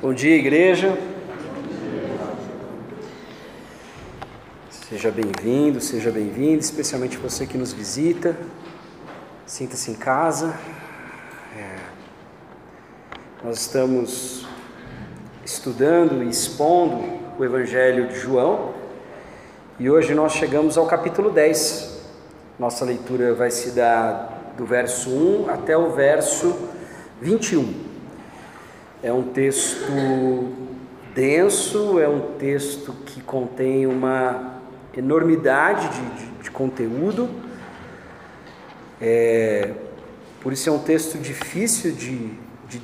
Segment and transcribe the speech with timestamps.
[0.00, 0.96] Bom dia, igreja.
[4.70, 8.36] Seja bem-vindo, seja bem-vindo, especialmente você que nos visita.
[9.44, 10.56] Sinta-se em casa.
[11.58, 11.78] É.
[13.42, 14.46] Nós estamos
[15.44, 17.02] estudando e expondo
[17.36, 18.74] o Evangelho de João
[19.80, 22.04] e hoje nós chegamos ao capítulo 10.
[22.56, 26.56] Nossa leitura vai se dar do verso 1 até o verso
[27.20, 27.77] 21.
[29.00, 29.92] É um texto
[31.14, 34.60] denso, é um texto que contém uma
[34.96, 37.28] enormidade de, de, de conteúdo,
[39.00, 39.72] é,
[40.40, 42.32] por isso é um texto difícil de,
[42.68, 42.82] de,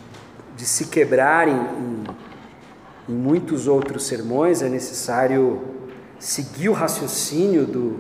[0.56, 2.04] de se quebrar em, em,
[3.09, 5.62] em, muitos outros sermões, é necessário
[6.18, 7.98] seguir o raciocínio do,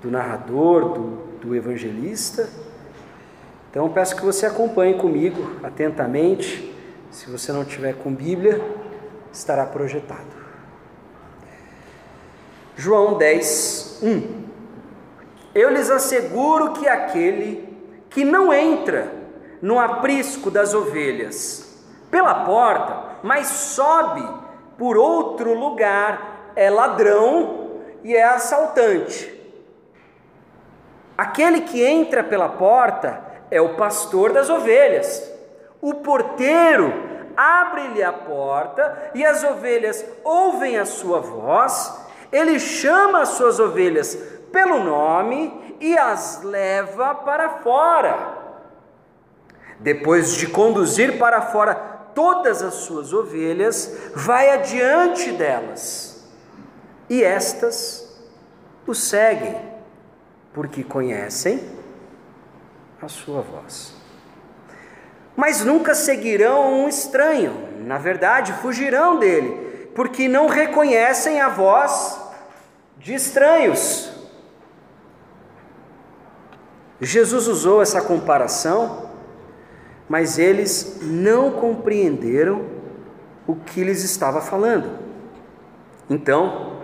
[0.00, 2.48] do narrador, do, do evangelista.
[3.70, 6.71] Então peço que você acompanhe comigo atentamente
[7.12, 8.60] se você não tiver com Bíblia,
[9.30, 10.42] estará projetado.
[12.74, 14.44] João 10, 1.
[15.54, 17.68] Eu lhes asseguro que aquele
[18.08, 19.12] que não entra
[19.60, 24.26] no aprisco das ovelhas pela porta, mas sobe
[24.78, 29.30] por outro lugar, é ladrão e é assaltante.
[31.16, 35.31] Aquele que entra pela porta é o pastor das ovelhas.
[35.82, 36.92] O porteiro
[37.36, 42.00] abre-lhe a porta e as ovelhas ouvem a sua voz.
[42.30, 44.14] Ele chama as suas ovelhas
[44.52, 48.38] pelo nome e as leva para fora.
[49.80, 51.74] Depois de conduzir para fora
[52.14, 56.32] todas as suas ovelhas, vai adiante delas.
[57.10, 58.08] E estas
[58.86, 59.60] o seguem,
[60.52, 61.60] porque conhecem
[63.00, 64.01] a sua voz
[65.36, 67.68] mas nunca seguirão um estranho.
[67.80, 72.20] Na verdade, fugirão dele, porque não reconhecem a voz
[72.98, 74.10] de estranhos.
[77.00, 79.10] Jesus usou essa comparação,
[80.08, 82.64] mas eles não compreenderam
[83.46, 84.98] o que lhes estava falando.
[86.08, 86.80] Então,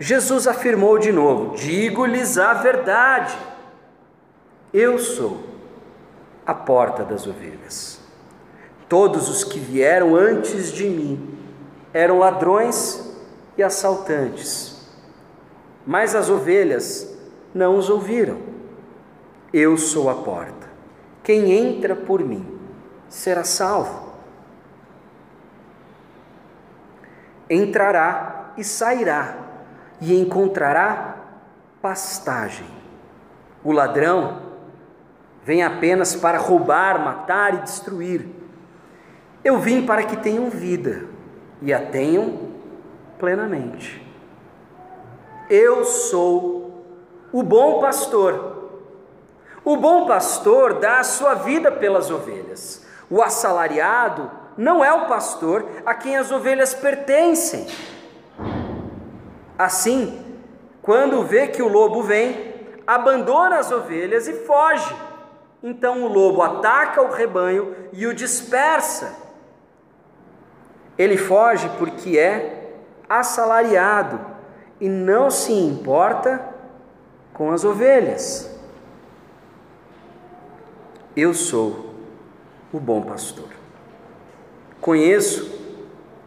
[0.00, 3.38] Jesus afirmou de novo: Digo-lhes a verdade,
[4.72, 5.49] eu sou
[6.50, 8.00] a porta das ovelhas.
[8.88, 11.38] Todos os que vieram antes de mim
[11.94, 13.08] eram ladrões
[13.56, 14.84] e assaltantes,
[15.86, 17.16] mas as ovelhas
[17.54, 18.38] não os ouviram.
[19.52, 20.68] Eu sou a porta.
[21.22, 22.58] Quem entra por mim
[23.08, 24.14] será salvo.
[27.48, 29.36] Entrará e sairá
[30.00, 31.14] e encontrará
[31.80, 32.66] pastagem.
[33.62, 34.49] O ladrão
[35.44, 38.26] vem apenas para roubar, matar e destruir.
[39.42, 41.06] Eu vim para que tenham vida
[41.62, 42.50] e a tenham
[43.18, 44.06] plenamente.
[45.48, 46.84] Eu sou
[47.32, 48.58] o bom pastor.
[49.64, 52.84] O bom pastor dá a sua vida pelas ovelhas.
[53.10, 57.66] O assalariado não é o pastor a quem as ovelhas pertencem.
[59.58, 60.24] Assim,
[60.82, 62.54] quando vê que o lobo vem,
[62.86, 64.94] abandona as ovelhas e foge.
[65.62, 69.14] Então o lobo ataca o rebanho e o dispersa.
[70.96, 72.74] Ele foge porque é
[73.08, 74.20] assalariado
[74.80, 76.44] e não se importa
[77.32, 78.50] com as ovelhas.
[81.16, 81.94] Eu sou
[82.72, 83.48] o bom pastor.
[84.80, 85.58] Conheço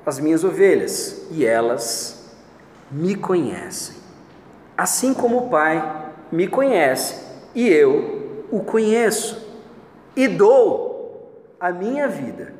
[0.06, 2.36] as minhas ovelhas e elas
[2.92, 3.96] me conhecem.
[4.78, 7.24] Assim como o Pai me conhece
[7.56, 8.23] e eu
[8.54, 9.44] o conheço
[10.16, 12.54] e dou a minha vida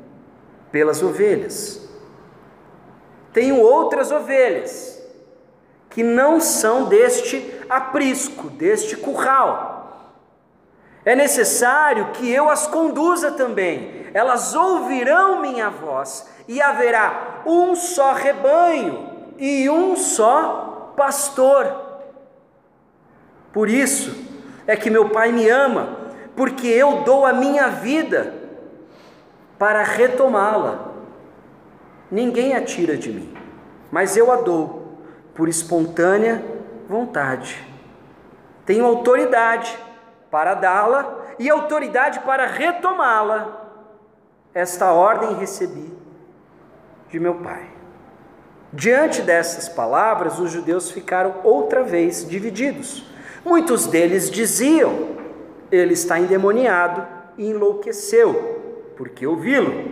[0.72, 1.88] pelas ovelhas.
[3.32, 5.00] Tenho outras ovelhas
[5.92, 10.18] que não são deste aprisco, deste curral.
[11.06, 14.08] É necessário que eu as conduza também.
[14.16, 21.68] Elas ouvirão minha voz e haverá um só rebanho e um só pastor.
[23.52, 24.33] Por isso,
[24.66, 25.98] é que meu Pai me ama,
[26.36, 28.34] porque eu dou a minha vida
[29.58, 30.92] para retomá-la.
[32.10, 33.34] Ninguém a tira de mim,
[33.92, 34.98] mas eu a dou
[35.34, 36.44] por espontânea
[36.88, 37.66] vontade.
[38.66, 39.78] Tenho autoridade
[40.30, 43.62] para dá-la e autoridade para retomá-la.
[44.54, 45.92] Esta ordem recebi
[47.10, 47.68] de meu Pai.
[48.72, 53.13] Diante dessas palavras, os judeus ficaram outra vez divididos.
[53.44, 55.10] Muitos deles diziam:
[55.72, 57.06] Ele está endemoniado
[57.38, 59.92] e enlouqueceu, porque ouvi-lo.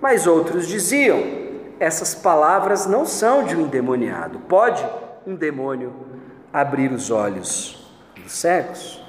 [0.00, 1.40] Mas outros diziam:
[1.78, 4.38] essas palavras não são de um endemoniado.
[4.40, 4.86] Pode
[5.26, 5.92] um demônio
[6.52, 9.02] abrir os olhos dos cegos?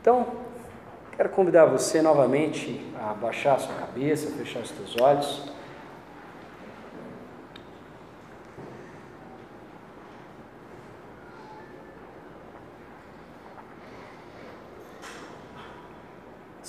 [0.00, 0.26] Então,
[1.14, 5.57] quero convidar você novamente a baixar a sua cabeça, fechar os teus olhos.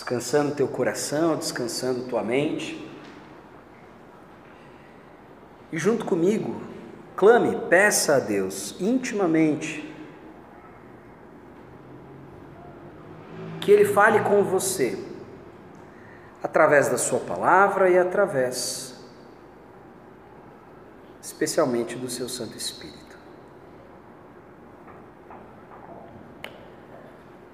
[0.10, 2.84] Descansando teu coração, descansando tua mente.
[5.72, 6.60] E junto comigo,
[7.16, 9.88] clame, peça a Deus intimamente
[13.62, 14.98] que Ele fale com você
[16.42, 19.00] através da Sua palavra e através,
[21.22, 22.98] especialmente, do Seu Santo Espírito.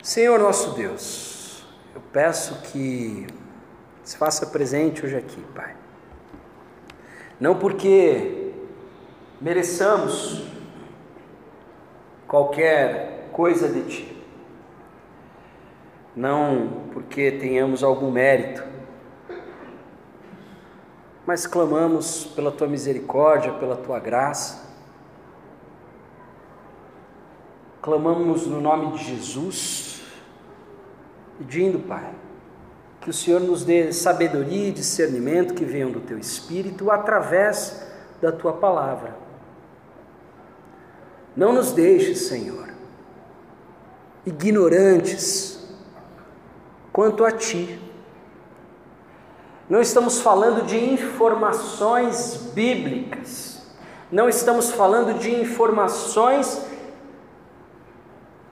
[0.01, 1.34] Senhor nosso Deus,
[1.95, 3.25] eu peço que
[4.03, 5.73] se faça presente hoje aqui, Pai.
[7.39, 8.51] Não porque
[9.39, 10.45] mereçamos
[12.27, 14.25] qualquer coisa de Ti,
[16.13, 18.63] não porque tenhamos algum mérito,
[21.25, 24.69] mas clamamos pela Tua misericórdia, pela Tua graça,
[27.81, 29.94] clamamos no nome de Jesus,
[31.37, 32.13] pedindo, Pai,
[33.01, 37.85] que o Senhor nos dê sabedoria e discernimento que venham do teu espírito através
[38.21, 39.15] da tua palavra.
[41.35, 42.69] Não nos deixes, Senhor,
[44.25, 45.67] ignorantes
[46.91, 47.79] quanto a ti.
[49.69, 53.61] Não estamos falando de informações bíblicas,
[54.11, 56.64] não estamos falando de informações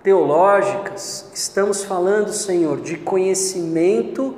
[0.03, 4.35] teológicas, estamos falando, Senhor, de conhecimento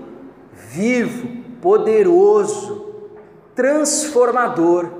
[0.53, 3.09] vivo, poderoso,
[3.55, 4.91] transformador.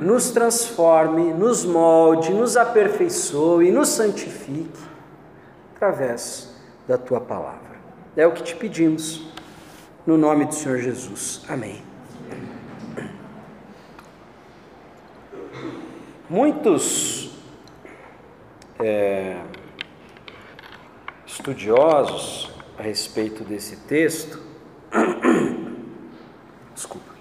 [0.00, 4.78] Nos transforme, nos molde, nos aperfeiçoe, nos santifique
[5.74, 6.54] através
[6.86, 7.74] da tua palavra.
[8.16, 9.26] É o que te pedimos,
[10.06, 11.42] no nome do Senhor Jesus.
[11.48, 11.82] Amém.
[16.28, 17.23] Muitos
[18.84, 19.40] é,
[21.26, 24.42] estudiosos a respeito desse texto,
[26.74, 27.12] desculpa,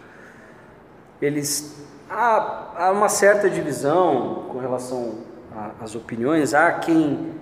[1.22, 5.20] eles há, há, uma certa divisão com relação
[5.80, 7.34] às opiniões, há quem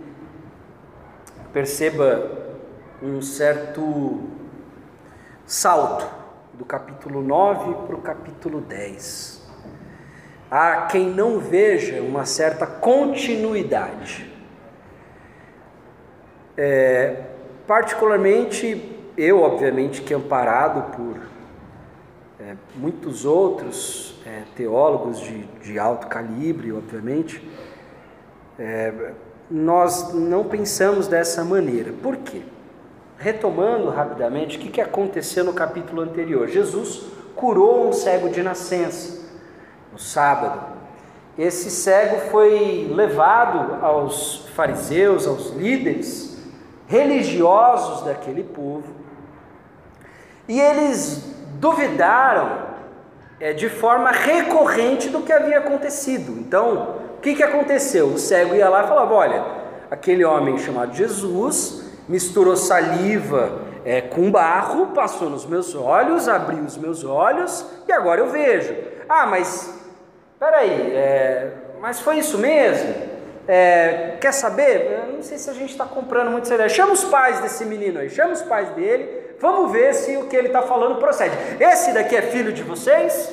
[1.51, 2.31] perceba
[3.01, 4.29] um certo
[5.47, 6.05] salto
[6.53, 9.40] do capítulo 9 para o capítulo 10.
[10.51, 14.29] Há quem não veja uma certa continuidade.
[16.57, 17.21] É,
[17.65, 21.15] particularmente, eu, obviamente, que amparado por
[22.37, 27.41] é, muitos outros é, teólogos de, de, alto calibre, obviamente,
[28.59, 29.13] é,
[29.49, 31.93] nós não pensamos dessa maneira.
[32.03, 32.41] Por quê?
[33.17, 36.49] Retomando rapidamente, o que, que aconteceu no capítulo anterior?
[36.49, 37.05] Jesus
[37.37, 39.20] curou um cego de nascença
[39.91, 40.59] no sábado.
[41.37, 46.37] Esse cego foi levado aos fariseus, aos líderes
[46.87, 48.93] religiosos daquele povo,
[50.47, 52.71] e eles duvidaram
[53.39, 56.33] é, de forma recorrente do que havia acontecido.
[56.33, 58.07] Então, o que, que aconteceu?
[58.07, 59.45] O cego ia lá e falava: Olha,
[59.89, 66.77] aquele homem chamado Jesus misturou saliva é, com barro, passou nos meus olhos, abriu os
[66.77, 68.75] meus olhos e agora eu vejo.
[69.07, 69.80] Ah, mas
[70.41, 72.95] peraí, é, mas foi isso mesmo?
[73.47, 75.05] É, quer saber?
[75.07, 76.67] Eu não sei se a gente está comprando muito essa ideia.
[76.67, 80.35] Chama os pais desse menino aí, chama os pais dele, vamos ver se o que
[80.35, 81.35] ele está falando procede.
[81.59, 83.31] Esse daqui é filho de vocês?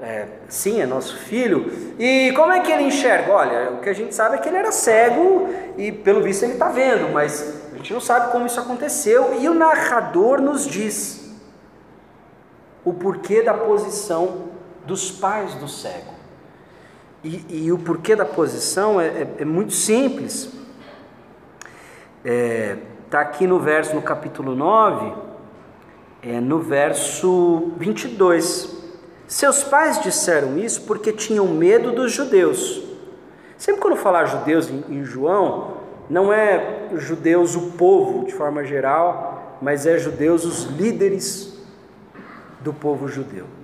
[0.00, 1.70] É, sim, é nosso filho.
[1.98, 3.30] E como é que ele enxerga?
[3.30, 5.46] Olha, o que a gente sabe é que ele era cego
[5.76, 9.34] e pelo visto ele está vendo, mas a gente não sabe como isso aconteceu.
[9.38, 11.36] E o narrador nos diz
[12.82, 14.47] o porquê da posição
[14.88, 16.14] dos pais do cego.
[17.22, 20.50] E, e o porquê da posição é, é, é muito simples.
[22.24, 25.12] Está é, aqui no verso, no capítulo 9,
[26.22, 28.76] é, no verso 22.
[29.26, 32.82] Seus pais disseram isso porque tinham medo dos judeus.
[33.58, 35.76] Sempre quando falar judeus em, em João,
[36.08, 41.58] não é judeus o povo de forma geral, mas é judeus os líderes
[42.60, 43.57] do povo judeu.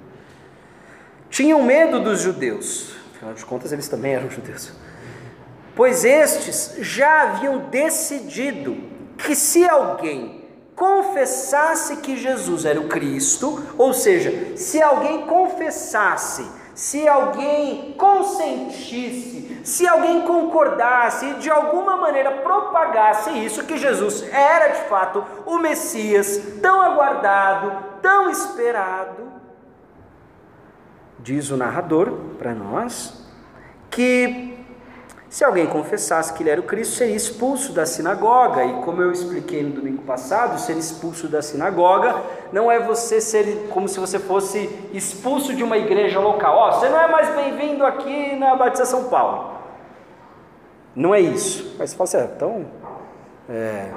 [1.35, 4.71] Tinham medo dos judeus, Afinal de contas, eles também eram judeus.
[5.75, 8.77] Pois estes já haviam decidido
[9.19, 10.45] que se alguém
[10.77, 19.89] confessasse que Jesus era o Cristo, ou seja, se alguém confessasse, se alguém consentisse, se
[19.89, 26.41] alguém concordasse e de alguma maneira propagasse isso, que Jesus era de fato o Messias
[26.63, 29.35] tão aguardado, tão esperado,
[31.25, 33.27] diz o narrador para nós,
[33.91, 34.59] que
[35.31, 38.63] se alguém confessasse que ele era o Cristo, seria expulso da sinagoga.
[38.63, 43.69] E como eu expliquei no domingo passado, ser expulso da sinagoga não é você ser
[43.71, 46.57] como se você fosse expulso de uma igreja local.
[46.57, 49.55] Ó, oh, você não é mais bem-vindo aqui na Batista São Paulo.
[50.95, 51.75] Não é isso.
[51.79, 52.67] Mas você fala assim, ah, então,
[53.49, 53.89] é,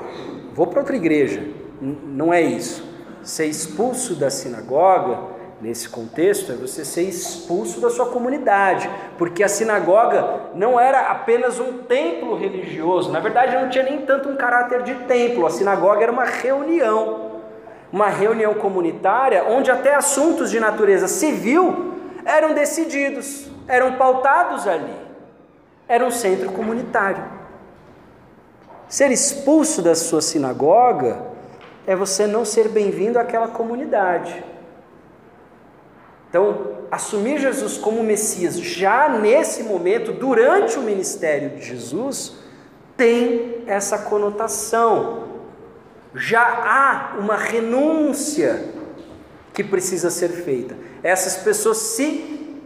[0.53, 1.43] vou para outra igreja.
[1.79, 2.84] Não é isso.
[3.22, 9.49] Ser expulso da sinagoga nesse contexto é você ser expulso da sua comunidade, porque a
[9.49, 14.83] sinagoga não era apenas um templo religioso, na verdade não tinha nem tanto um caráter
[14.83, 17.41] de templo, a sinagoga era uma reunião,
[17.91, 24.93] uma reunião comunitária onde até assuntos de natureza civil eram decididos, eram pautados ali,
[25.87, 27.23] era um centro comunitário.
[28.87, 31.19] Ser expulso da sua sinagoga
[31.85, 34.43] é você não ser bem-vindo àquela comunidade.
[36.29, 42.36] Então, assumir Jesus como Messias já nesse momento, durante o ministério de Jesus,
[42.98, 45.27] tem essa conotação.
[46.13, 48.74] Já há uma renúncia
[49.53, 50.75] que precisa ser feita.
[51.01, 52.60] Essas pessoas, se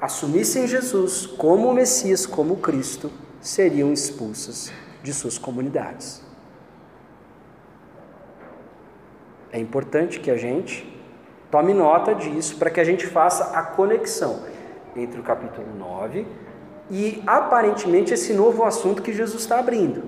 [0.00, 6.22] assumissem Jesus como Messias, como Cristo, seriam expulsas de suas comunidades.
[9.52, 10.93] É importante que a gente
[11.54, 14.40] Tome nota disso para que a gente faça a conexão
[14.96, 16.26] entre o capítulo 9
[16.90, 20.02] e aparentemente esse novo assunto que Jesus está abrindo.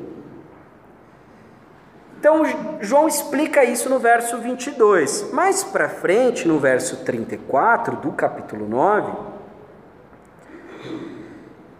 [2.18, 2.42] Então,
[2.80, 5.30] João explica isso no verso 22.
[5.32, 9.12] Mais para frente, no verso 34 do capítulo 9,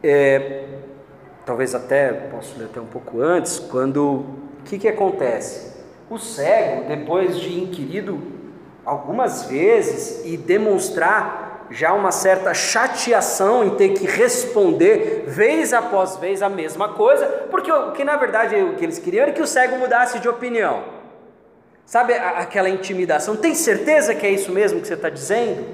[0.00, 0.64] é,
[1.44, 4.26] talvez até, posso ler até um pouco antes, quando,
[4.60, 5.74] o que, que acontece?
[6.08, 8.35] O cego, depois de inquirido
[8.86, 16.40] algumas vezes e demonstrar já uma certa chateação em ter que responder vez após vez
[16.40, 19.46] a mesma coisa, porque o que na verdade o que eles queriam era que o
[19.46, 20.84] cego mudasse de opinião.
[21.84, 23.36] Sabe aquela intimidação?
[23.36, 25.64] Tem certeza que é isso mesmo que você está dizendo?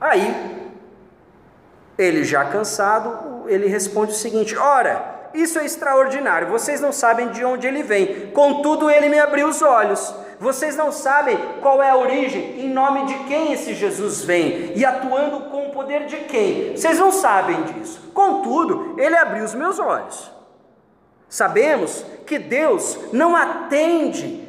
[0.00, 0.70] Aí,
[1.98, 7.44] ele já cansado, ele responde o seguinte: Ora, isso é extraordinário, vocês não sabem de
[7.44, 10.14] onde ele vem, contudo, ele me abriu os olhos.
[10.40, 14.82] Vocês não sabem qual é a origem, em nome de quem esse Jesus vem e
[14.86, 16.74] atuando com o poder de quem.
[16.74, 18.10] Vocês não sabem disso.
[18.14, 20.32] Contudo, ele abriu os meus olhos.
[21.28, 24.48] Sabemos que Deus não atende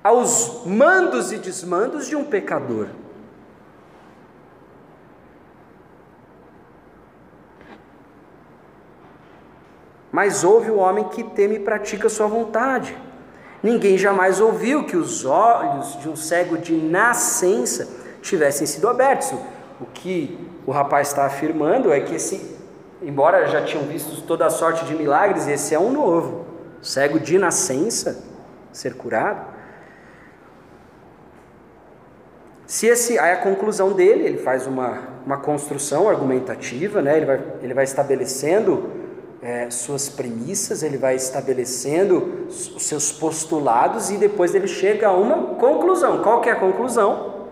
[0.00, 2.86] aos mandos e desmandos de um pecador.
[10.12, 12.96] Mas ouve o homem que teme e pratica sua vontade.
[13.62, 17.88] Ninguém jamais ouviu que os olhos de um cego de nascença
[18.22, 19.32] tivessem sido abertos.
[19.80, 22.56] O que o rapaz está afirmando é que esse,
[23.02, 26.46] embora já tinham visto toda a sorte de milagres, esse é um novo.
[26.82, 28.24] Cego de nascença
[28.72, 29.56] ser curado.
[32.66, 37.16] Se esse, aí a conclusão dele, ele faz uma, uma construção argumentativa, né?
[37.16, 38.90] ele, vai, ele vai estabelecendo
[39.46, 45.54] é, suas premissas, ele vai estabelecendo os seus postulados e depois ele chega a uma
[45.54, 46.20] conclusão.
[46.20, 47.46] Qual que é a conclusão?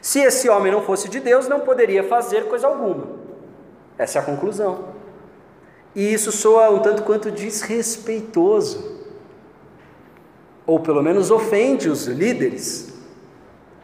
[0.00, 3.08] Se esse homem não fosse de Deus, não poderia fazer coisa alguma.
[3.98, 4.84] Essa é a conclusão.
[5.92, 8.96] E isso soa um tanto quanto desrespeitoso,
[10.64, 12.94] ou pelo menos ofende os líderes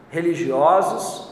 [0.08, 1.25] religiosos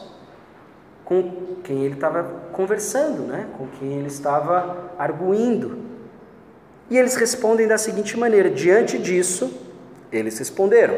[1.05, 1.31] com
[1.63, 3.45] quem ele estava conversando, né?
[3.57, 5.85] com quem ele estava arguindo.
[6.89, 9.53] E eles respondem da seguinte maneira: diante disso,
[10.11, 10.95] eles responderam: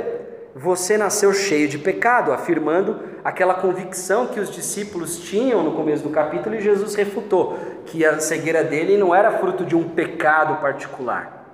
[0.56, 6.10] Você nasceu cheio de pecado, afirmando aquela convicção que os discípulos tinham no começo do
[6.10, 11.46] capítulo, e Jesus refutou que a cegueira dele não era fruto de um pecado particular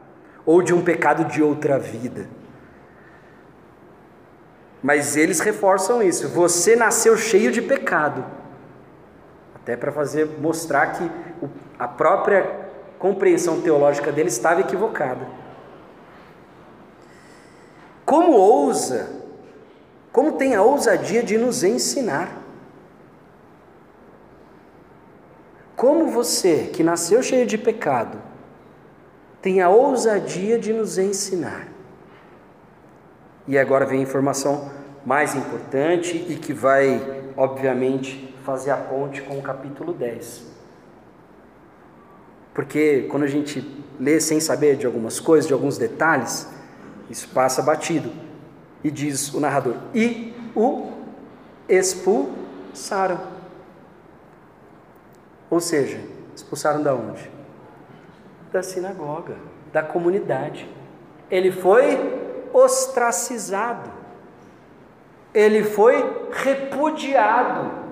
[0.46, 2.28] ou de um pecado de outra vida.
[4.82, 8.43] Mas eles reforçam isso: você nasceu cheio de pecado
[9.64, 11.10] até para fazer mostrar que
[11.80, 15.26] a própria compreensão teológica dele estava equivocada.
[18.06, 19.10] Como ousa,
[20.12, 22.44] como tem a ousadia de nos ensinar?
[25.78, 28.18] Como você, que nasceu cheio de pecado,
[29.42, 31.68] tem a ousadia de nos ensinar.
[33.48, 34.72] E agora vem a informação
[35.06, 40.54] mais importante e que vai, obviamente, fazer a ponte com o capítulo 10.
[42.54, 46.48] Porque quando a gente lê sem saber de algumas coisas, de alguns detalhes,
[47.10, 48.12] isso passa batido.
[48.84, 50.92] E diz o narrador: E o
[51.68, 53.20] expulsaram.
[55.50, 56.00] Ou seja,
[56.36, 57.32] expulsaram da onde?
[58.52, 59.36] Da sinagoga,
[59.72, 60.70] da comunidade.
[61.32, 61.98] Ele foi
[62.54, 63.90] ostracizado.
[65.34, 67.83] Ele foi repudiado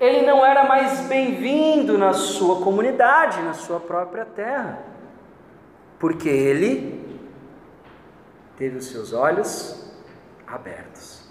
[0.00, 4.82] ele não era mais bem-vindo na sua comunidade, na sua própria terra,
[5.98, 7.04] porque ele
[8.56, 9.92] teve os seus olhos
[10.46, 11.22] abertos.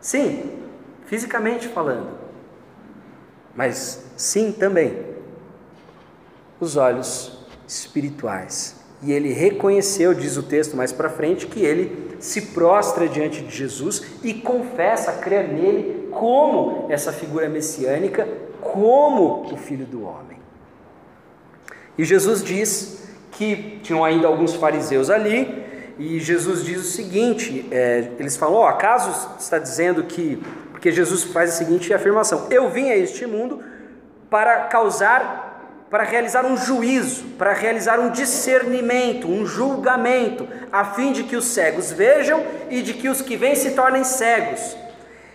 [0.00, 0.62] Sim,
[1.06, 2.18] fisicamente falando,
[3.54, 5.16] mas sim também
[6.60, 8.84] os olhos espirituais.
[9.02, 13.54] E ele reconheceu, diz o texto mais para frente, que ele se prostra diante de
[13.54, 18.26] Jesus e confessa crer nele como essa figura messiânica,
[18.60, 20.38] como o Filho do Homem.
[21.98, 25.64] E Jesus diz que tinham ainda alguns fariseus ali,
[25.98, 30.42] e Jesus diz o seguinte: é, eles falam, oh, acaso está dizendo que.
[30.70, 33.62] Porque Jesus faz a seguinte afirmação: Eu vim a este mundo
[34.28, 41.22] para causar, para realizar um juízo, para realizar um discernimento, um julgamento, a fim de
[41.22, 44.76] que os cegos vejam e de que os que vêm se tornem cegos.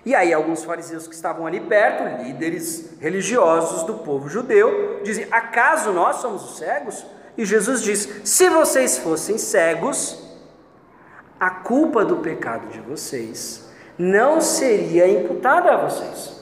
[0.05, 5.91] E aí, alguns fariseus que estavam ali perto, líderes religiosos do povo judeu, dizem: Acaso
[5.91, 7.05] nós somos os cegos?
[7.37, 10.23] E Jesus diz: Se vocês fossem cegos,
[11.39, 16.41] a culpa do pecado de vocês não seria imputada a vocês.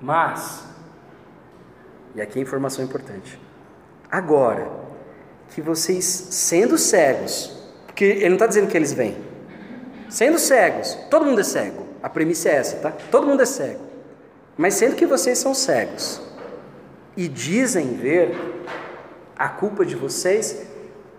[0.00, 0.64] Mas,
[2.14, 3.40] e aqui a informação importante,
[4.10, 4.70] agora
[5.50, 7.52] que vocês, sendo cegos,
[7.86, 9.16] porque ele não está dizendo que eles vêm,
[10.08, 11.86] Sendo cegos, todo mundo é cego.
[12.02, 12.92] A premissa é essa, tá?
[13.10, 13.84] Todo mundo é cego.
[14.56, 16.20] Mas sendo que vocês são cegos
[17.16, 18.36] e dizem ver,
[19.36, 20.66] a culpa de vocês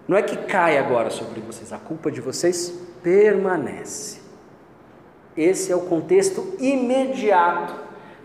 [0.08, 2.74] não é que cai agora sobre vocês, a culpa de vocês
[3.04, 4.20] permanece.
[5.36, 7.76] Esse é o contexto imediato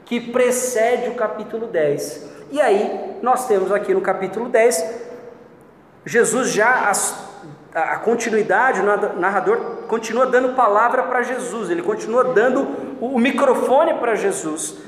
[0.04, 2.30] que precede o capítulo 10.
[2.50, 4.84] E aí, nós temos aqui no capítulo 10,
[6.04, 6.90] Jesus já
[7.74, 12.66] a continuidade, o narrador continua dando palavra para Jesus, ele continua dando
[12.98, 14.78] o microfone para Jesus.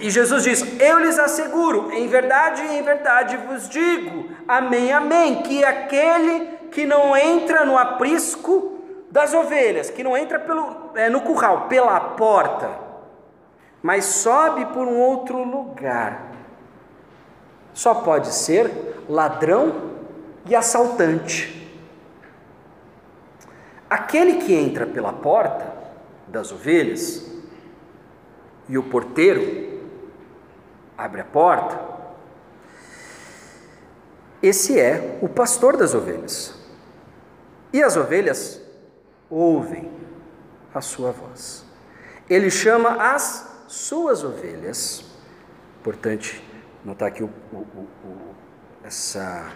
[0.00, 5.64] E Jesus diz: Eu lhes asseguro, em verdade, em verdade vos digo, amém, amém, que
[5.64, 11.68] aquele que não entra no aprisco das ovelhas, que não entra pelo, é, no curral,
[11.68, 12.68] pela porta,
[13.80, 16.20] mas sobe por um outro lugar,
[17.72, 19.92] só pode ser ladrão
[20.44, 21.61] e assaltante.
[23.92, 25.70] Aquele que entra pela porta
[26.26, 27.30] das ovelhas
[28.66, 29.82] e o porteiro
[30.96, 31.78] abre a porta,
[34.42, 36.58] esse é o pastor das ovelhas.
[37.70, 38.62] E as ovelhas
[39.28, 39.90] ouvem
[40.72, 41.62] a sua voz.
[42.30, 45.04] Ele chama as suas ovelhas.
[45.80, 46.42] Importante
[46.82, 48.34] notar aqui o, o, o,
[48.82, 49.52] essa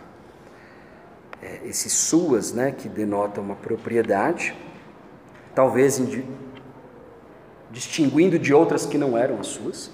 [1.64, 4.54] esses suas, né, que denotam uma propriedade,
[5.54, 6.00] talvez
[7.70, 9.90] distinguindo de outras que não eram as suas.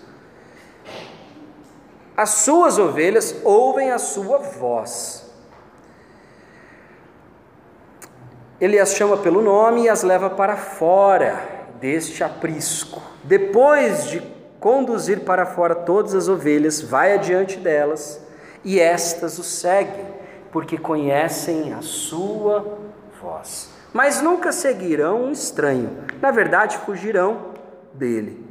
[2.17, 5.31] As suas ovelhas ouvem a sua voz.
[8.61, 13.03] Ele as chama pelo nome e as leva para fora deste aprisco.
[13.25, 14.23] Depois de
[14.61, 18.21] conduzir para fora todas as ovelhas, vai adiante delas
[18.65, 20.12] e estas o seguem
[20.53, 22.79] porque conhecem a sua
[23.21, 23.71] voz.
[23.93, 27.53] Mas nunca seguirão um estranho, na verdade, fugirão
[27.95, 28.45] dele,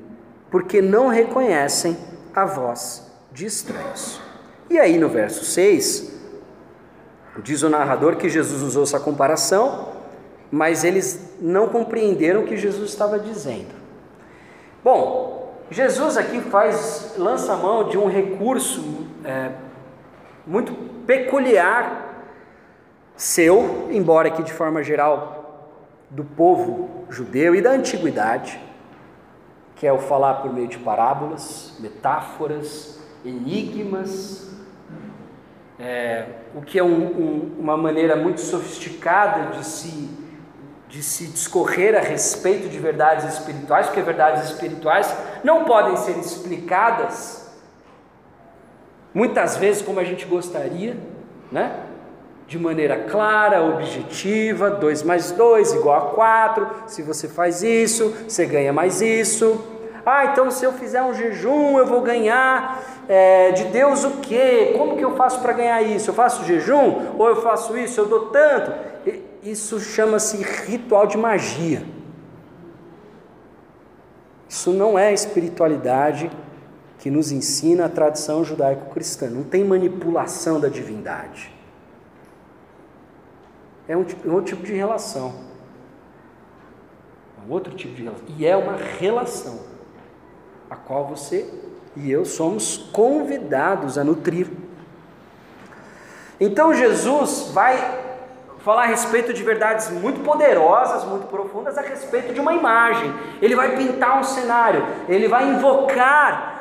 [0.50, 1.96] porque não reconhecem
[2.36, 4.20] a voz de estranhos.
[4.70, 6.20] E aí no verso 6,
[7.44, 9.90] diz o narrador que Jesus usou essa comparação,
[10.52, 13.74] mas eles não compreenderam o que Jesus estava dizendo.
[14.84, 19.52] Bom, Jesus aqui faz, lança mão de um recurso é,
[20.46, 22.12] muito peculiar
[23.16, 25.70] seu, embora que de forma geral
[26.10, 28.60] do povo judeu e da antiguidade,
[29.76, 34.52] que é o falar por meio de parábolas, metáforas, enigmas,
[35.80, 40.10] é, o que é um, um, uma maneira muito sofisticada de se,
[40.88, 47.41] de se discorrer a respeito de verdades espirituais, porque verdades espirituais não podem ser explicadas
[49.14, 50.98] muitas vezes como a gente gostaria,
[51.52, 51.76] né?
[52.48, 56.68] De maneira clara, objetiva, 2 mais 2 igual a 4.
[56.88, 59.64] Se você faz isso, você ganha mais isso.
[60.06, 64.74] Ah, então se eu fizer um jejum, eu vou ganhar é, de Deus o quê?
[64.78, 66.10] Como que eu faço para ganhar isso?
[66.10, 67.14] Eu faço jejum?
[67.18, 68.02] Ou eu faço isso?
[68.02, 68.72] Eu dou tanto?
[69.44, 71.84] Isso chama-se ritual de magia.
[74.50, 76.30] Isso não é espiritualidade
[77.02, 79.28] que nos ensina a tradição judaico-cristã.
[79.28, 81.52] Não tem manipulação da divindade.
[83.88, 85.34] É um, é outro tipo de relação.
[87.40, 88.26] É um outro tipo de relação.
[88.38, 89.62] E é uma relação
[90.70, 91.52] a qual você
[91.96, 94.48] e eu somos convidados a nutrir.
[96.40, 97.78] Então Jesus vai
[98.60, 103.12] falar a respeito de verdades muito poderosas, muito profundas, a respeito de uma imagem.
[103.42, 106.61] Ele vai pintar um cenário, ele vai invocar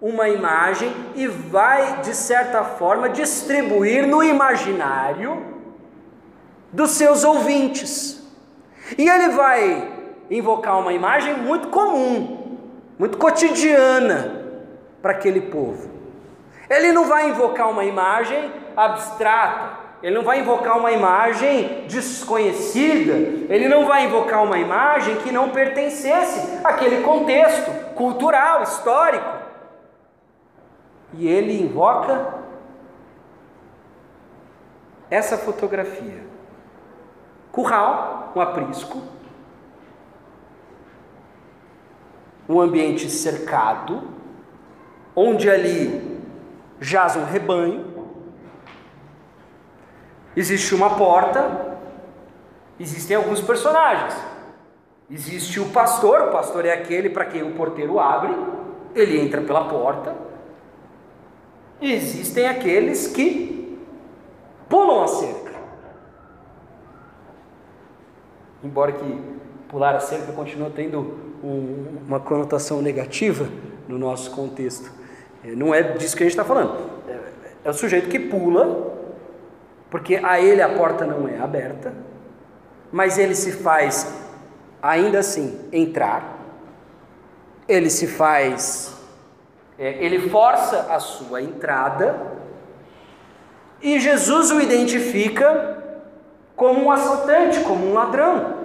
[0.00, 5.42] uma imagem e vai, de certa forma, distribuir no imaginário
[6.72, 8.22] dos seus ouvintes.
[8.96, 9.92] E ele vai
[10.30, 12.58] invocar uma imagem muito comum,
[12.98, 14.44] muito cotidiana
[15.00, 15.90] para aquele povo.
[16.68, 23.12] Ele não vai invocar uma imagem abstrata, ele não vai invocar uma imagem desconhecida,
[23.48, 29.35] ele não vai invocar uma imagem que não pertencesse àquele contexto cultural, histórico.
[31.12, 32.34] E ele invoca
[35.10, 36.24] essa fotografia:
[37.52, 39.02] curral, um aprisco,
[42.48, 44.02] um ambiente cercado,
[45.14, 46.20] onde ali
[46.80, 47.96] jaz um rebanho,
[50.36, 51.78] Existe uma porta,
[52.78, 54.14] existem alguns personagens.
[55.10, 58.36] Existe o pastor, o pastor é aquele para quem o porteiro abre,
[58.94, 60.14] ele entra pela porta.
[61.80, 63.78] Existem aqueles que
[64.68, 65.52] pulam a cerca.
[68.64, 69.20] Embora que
[69.68, 71.00] pular a cerca continue tendo
[71.42, 73.48] um, uma conotação negativa
[73.86, 74.90] no nosso contexto.
[75.44, 76.78] É, não é disso que a gente está falando.
[77.08, 77.20] É,
[77.64, 78.96] é o sujeito que pula
[79.90, 81.92] porque a ele a porta não é aberta,
[82.90, 84.12] mas ele se faz,
[84.82, 86.38] ainda assim, entrar,
[87.68, 88.95] ele se faz,
[89.78, 92.36] ele força a sua entrada,
[93.80, 95.84] e Jesus o identifica
[96.56, 98.56] como um assaltante, como um ladrão.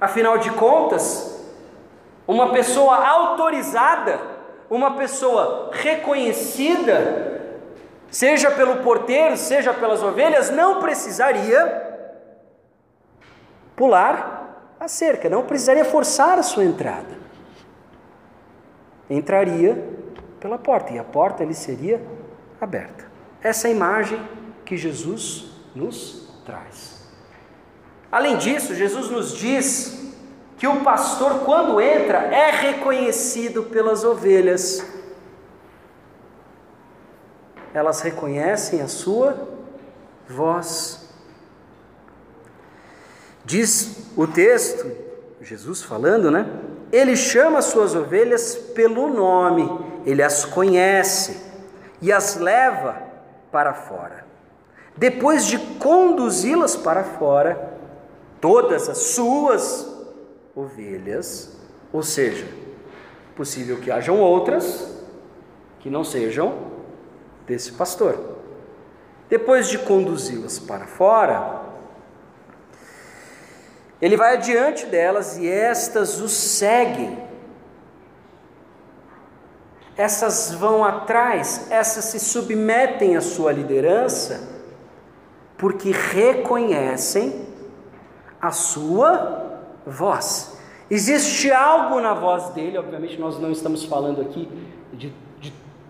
[0.00, 1.42] Afinal de contas,
[2.26, 4.20] uma pessoa autorizada,
[4.68, 7.30] uma pessoa reconhecida
[8.10, 11.90] seja pelo porteiro, seja pelas ovelhas, não precisaria
[13.74, 17.22] pular a cerca, não precisaria forçar a sua entrada.
[19.08, 20.01] Entraria
[20.42, 22.02] pela porta e a porta lhe seria
[22.60, 23.06] aberta.
[23.40, 24.20] Essa é a imagem
[24.64, 27.08] que Jesus nos traz.
[28.10, 30.12] Além disso, Jesus nos diz
[30.58, 34.84] que o pastor, quando entra, é reconhecido pelas ovelhas
[37.74, 39.48] elas reconhecem a sua
[40.28, 41.08] voz.
[43.44, 44.90] Diz o texto,
[45.40, 46.46] Jesus falando, né?
[46.92, 49.66] Ele chama as suas ovelhas pelo nome,
[50.04, 51.40] ele as conhece
[52.00, 52.96] e as leva
[53.50, 54.24] para fora.
[54.96, 57.78] Depois de conduzi-las para fora,
[58.40, 59.88] todas as suas
[60.54, 61.56] ovelhas,
[61.92, 62.46] ou seja,
[63.34, 65.02] possível que hajam outras
[65.80, 66.72] que não sejam
[67.46, 68.36] desse pastor.
[69.28, 71.62] Depois de conduzi-las para fora,
[74.00, 77.18] ele vai adiante delas e estas o seguem.
[79.96, 84.48] Essas vão atrás, essas se submetem à sua liderança,
[85.58, 87.46] porque reconhecem
[88.40, 90.58] a sua voz.
[90.90, 94.48] Existe algo na voz dele, obviamente nós não estamos falando aqui
[94.92, 95.12] de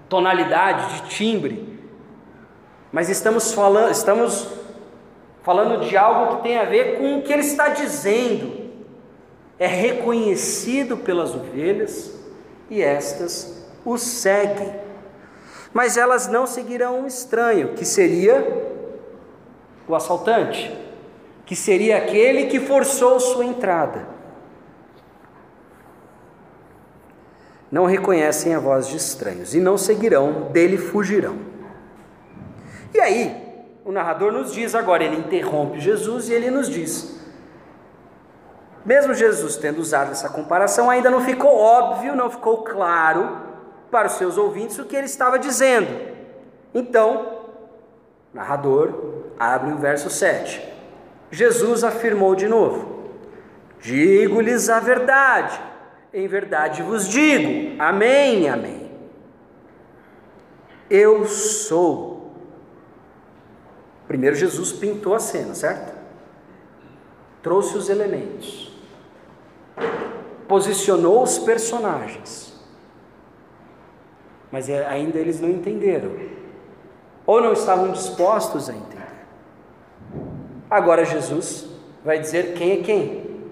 [0.09, 1.81] tonalidade, de timbre,
[2.93, 4.47] mas estamos falando, estamos
[5.43, 8.71] falando de algo que tem a ver com o que ele está dizendo.
[9.59, 12.15] É reconhecido pelas ovelhas
[12.69, 14.75] e estas o seguem.
[15.73, 18.45] Mas elas não seguirão um estranho, que seria
[19.89, 20.77] o assaltante,
[21.47, 24.13] que seria aquele que forçou sua entrada.
[27.73, 31.39] não reconhecem a voz de estranhos e não seguirão, dele fugirão.
[32.93, 37.19] E aí, o narrador nos diz agora, ele interrompe Jesus e ele nos diz:
[38.85, 43.52] mesmo Jesus tendo usado essa comparação, ainda não ficou óbvio, não ficou claro
[43.93, 45.87] para os seus ouvintes o que ele estava dizendo.
[46.75, 47.43] Então,
[48.33, 50.67] narrador abre o verso 7.
[51.31, 53.11] Jesus afirmou de novo:
[53.81, 55.61] Digo-lhes a verdade,
[56.13, 58.91] em verdade vos digo, amém, amém.
[60.89, 62.33] Eu sou.
[64.09, 65.93] Primeiro Jesus pintou a cena, certo?
[67.43, 68.73] Trouxe os elementos,
[70.47, 72.52] posicionou os personagens,
[74.53, 76.13] mas é, ainda eles não entenderam,
[77.25, 79.03] ou não estavam dispostos a entender.
[80.71, 81.67] Agora Jesus
[82.05, 83.45] vai dizer quem é quem.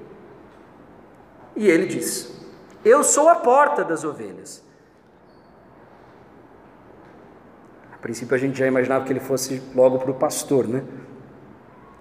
[1.57, 2.39] E ele diz:
[2.85, 4.63] Eu sou a porta das ovelhas.
[7.93, 10.85] A princípio a gente já imaginava que ele fosse logo para o pastor, né?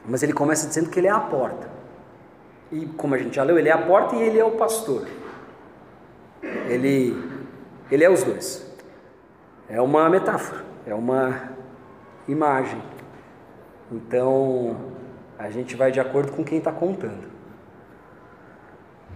[0.06, 1.70] Mas ele começa dizendo que ele é a porta.
[2.72, 5.08] E como a gente já leu, ele é a porta e ele é o pastor.
[6.42, 7.16] Ele,
[7.92, 8.69] ele é os dois.
[9.70, 11.52] É uma metáfora, é uma
[12.28, 12.82] imagem.
[13.92, 14.76] Então,
[15.38, 17.30] a gente vai de acordo com quem está contando.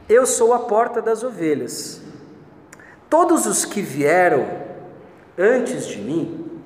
[0.07, 2.01] Eu sou a porta das ovelhas.
[3.09, 4.45] Todos os que vieram
[5.37, 6.61] antes de mim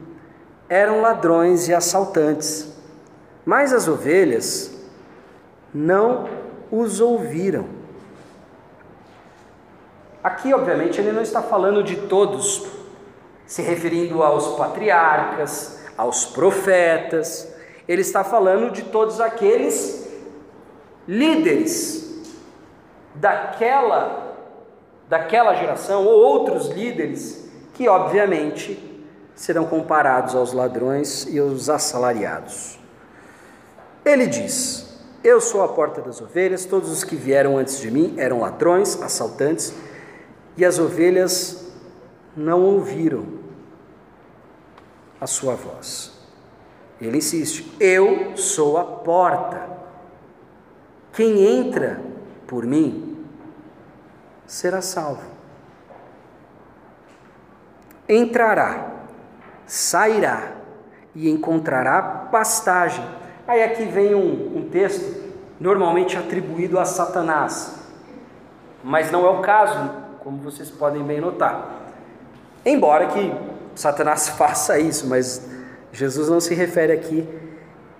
[0.67, 2.73] eram ladrões e assaltantes,
[3.45, 4.77] mas as ovelhas
[5.73, 6.27] não
[6.69, 7.67] os ouviram.
[10.23, 12.67] Aqui, obviamente, ele não está falando de todos,
[13.47, 17.51] se referindo aos patriarcas, aos profetas,
[17.87, 20.07] ele está falando de todos aqueles
[21.07, 22.21] líderes
[23.15, 24.27] daquela
[25.09, 28.77] daquela geração ou outros líderes que obviamente
[29.33, 32.77] serão comparados aos ladrões e aos assalariados.
[34.03, 34.87] Ele diz:
[35.23, 39.01] eu sou a porta das ovelhas, todos os que vieram antes de mim eram ladrões,
[39.01, 39.73] assaltantes,
[40.55, 41.71] e as ovelhas
[42.35, 43.25] não ouviram
[45.19, 46.11] a sua voz.
[46.99, 49.77] Ele insiste: Eu sou a porta.
[51.13, 52.01] Quem entra
[52.45, 53.25] por mim
[54.45, 55.23] será salvo.
[58.07, 58.91] Entrará,
[59.65, 60.53] sairá
[61.13, 62.01] e encontrará
[62.31, 63.03] pastagem
[63.47, 65.25] Aí aqui vem um, um texto
[65.57, 67.79] normalmente atribuído a Satanás,
[68.83, 71.65] mas não é o caso, como vocês podem bem notar.
[72.65, 73.33] Embora que
[73.77, 75.47] Satanás faça isso, mas
[75.91, 77.27] Jesus não se refere aqui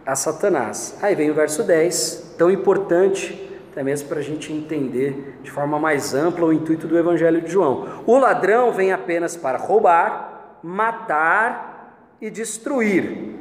[0.06, 0.98] a Satanás.
[1.02, 5.78] Aí vem o verso 10, tão importante até mesmo para a gente entender de forma
[5.78, 8.02] mais ampla o intuito do Evangelho de João.
[8.08, 13.36] O ladrão vem apenas para roubar, matar e destruir.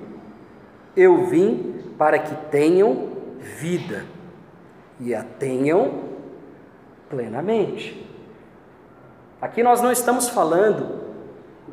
[0.94, 4.04] Eu vim para que tenham vida
[5.00, 6.04] e a tenham
[7.08, 8.06] plenamente.
[9.40, 11.00] Aqui nós não estamos falando,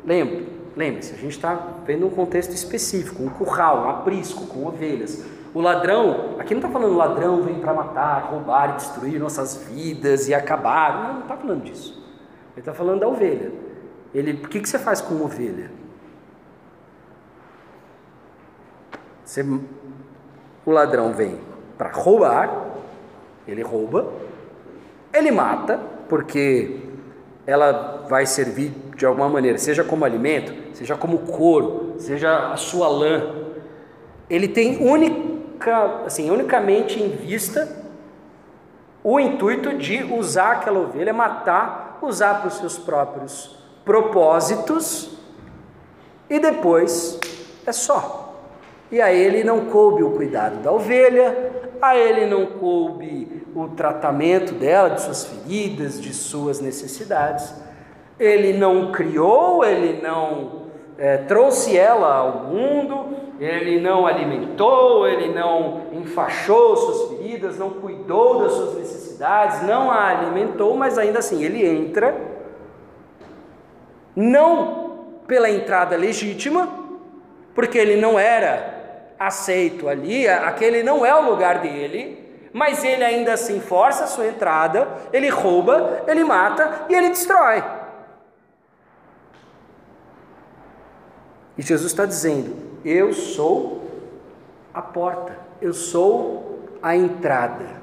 [0.06, 1.54] lembre, lembre-se, a gente está
[1.86, 5.24] vendo um contexto específico, um curral, um aprisco com ovelhas.
[5.52, 10.34] O ladrão, aqui não está falando ladrão vem para matar, roubar destruir nossas vidas e
[10.34, 12.02] acabar, não, não está falando disso.
[12.52, 13.52] Ele está falando da ovelha.
[14.12, 15.70] Ele, o que, que você faz com uma ovelha?
[19.24, 19.42] Você
[20.66, 21.38] o ladrão vem
[21.76, 22.50] para roubar,
[23.46, 24.12] ele rouba,
[25.12, 26.80] ele mata, porque
[27.46, 32.88] ela vai servir de alguma maneira, seja como alimento, seja como couro, seja a sua
[32.88, 33.22] lã.
[34.30, 37.84] Ele tem única, assim, unicamente em vista
[39.02, 45.18] o intuito de usar aquela ovelha, matar, usar para os seus próprios propósitos
[46.30, 47.20] e depois
[47.66, 48.22] é só.
[48.90, 51.52] E a ele não coube o cuidado da ovelha,
[51.82, 57.52] a ele não coube o tratamento dela, de suas feridas, de suas necessidades.
[58.18, 60.64] Ele não criou, ele não
[60.96, 68.40] é, trouxe ela ao mundo, ele não alimentou, ele não enfaixou suas feridas, não cuidou
[68.40, 72.14] das suas necessidades, não a alimentou, mas ainda assim ele entra,
[74.14, 74.84] não
[75.26, 76.68] pela entrada legítima,
[77.54, 78.72] porque ele não era
[79.18, 82.22] aceito ali, aquele não é o lugar dele,
[82.52, 87.62] mas ele ainda assim força a sua entrada, ele rouba, ele mata e ele destrói.
[91.56, 93.88] E Jesus está dizendo: Eu sou
[94.72, 97.82] a porta, eu sou a entrada.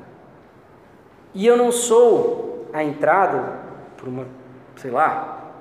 [1.34, 3.60] E eu não sou a entrada
[3.98, 4.26] por uma,
[4.76, 5.52] sei lá,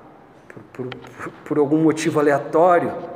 [0.73, 3.11] por, por, por algum motivo aleatório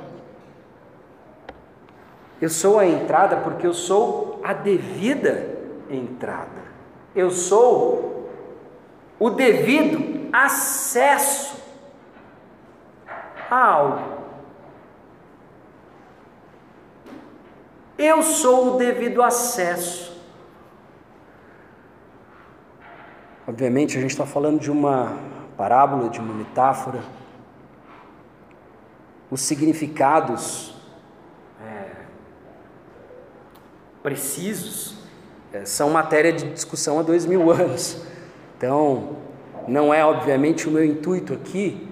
[2.41, 5.57] eu sou a entrada porque eu sou a devida
[5.89, 6.65] entrada.
[7.15, 8.29] Eu sou
[9.17, 11.55] o devido acesso
[13.49, 14.14] a algo.
[17.97, 20.13] Eu sou o devido acesso.
[23.47, 25.17] Obviamente, a gente está falando de uma
[25.55, 26.99] parábola, de uma metáfora.
[29.31, 30.75] Os significados
[31.63, 31.91] é,
[34.03, 34.95] precisos
[35.53, 38.01] é, são matéria de discussão há dois mil anos.
[38.57, 39.15] Então,
[39.67, 41.87] não é obviamente o meu intuito aqui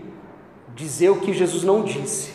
[0.76, 2.34] dizer o que Jesus não disse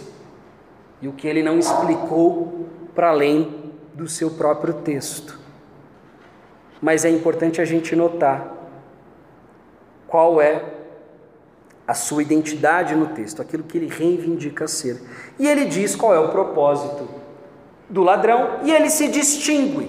[1.02, 3.57] e o que ele não explicou para além
[3.98, 5.36] do seu próprio texto.
[6.80, 8.54] Mas é importante a gente notar
[10.06, 10.62] qual é
[11.84, 15.02] a sua identidade no texto, aquilo que ele reivindica ser.
[15.36, 17.08] E ele diz qual é o propósito
[17.90, 19.86] do ladrão e ele se distingue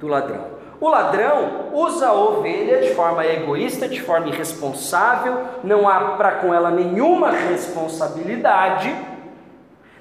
[0.00, 0.50] do ladrão.
[0.80, 6.52] O ladrão usa a ovelha de forma egoísta, de forma irresponsável, não há para com
[6.52, 8.92] ela nenhuma responsabilidade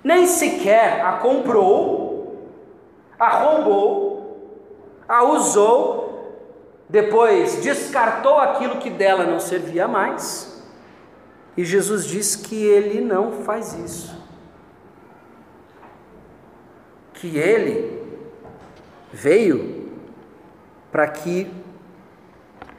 [0.03, 2.10] nem sequer a comprou,
[3.21, 4.65] a roubou,
[5.07, 6.49] a usou,
[6.89, 10.59] depois descartou aquilo que dela não servia mais.
[11.55, 14.19] E Jesus diz que ele não faz isso.
[17.13, 18.01] Que ele
[19.13, 19.91] veio
[20.91, 21.53] para que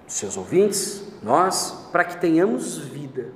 [0.08, 3.32] seus ouvintes, nós, para que tenhamos vida.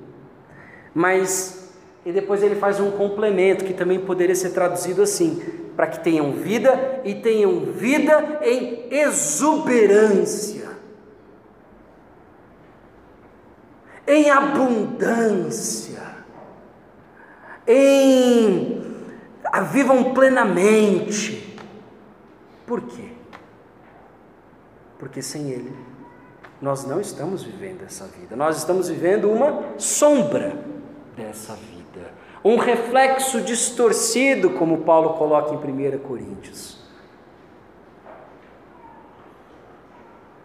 [0.93, 1.71] Mas
[2.05, 6.31] e depois ele faz um complemento que também poderia ser traduzido assim: para que tenham
[6.31, 10.67] vida e tenham vida em exuberância,
[14.07, 16.01] em abundância,
[17.67, 18.83] em
[19.45, 21.55] a vivam plenamente.
[22.65, 23.11] Por quê?
[24.97, 25.73] Porque sem Ele
[26.59, 30.57] nós não estamos vivendo essa vida, nós estamos vivendo uma sombra
[31.15, 31.76] dessa vida
[32.47, 36.77] um reflexo distorcido, como Paulo coloca em 1 Coríntios.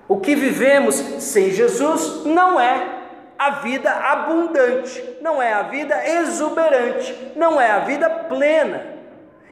[0.08, 3.02] O que vivemos sem Jesus não é
[3.38, 8.84] a vida abundante, não é a vida exuberante, não é a vida plena.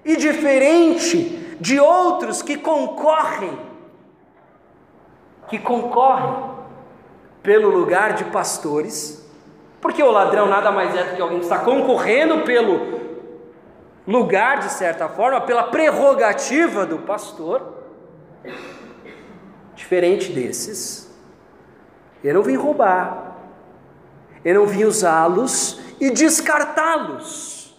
[0.04, 3.56] E diferente de outros que concorrem,
[5.48, 6.50] que concorrem
[7.44, 9.19] pelo lugar de pastores,
[9.80, 13.00] porque o ladrão nada mais é do que alguém que está concorrendo pelo
[14.06, 17.78] lugar, de certa forma, pela prerrogativa do pastor.
[19.74, 21.10] Diferente desses,
[22.22, 23.36] eu não vim roubar,
[24.44, 27.74] eu não vim usá-los e descartá-los.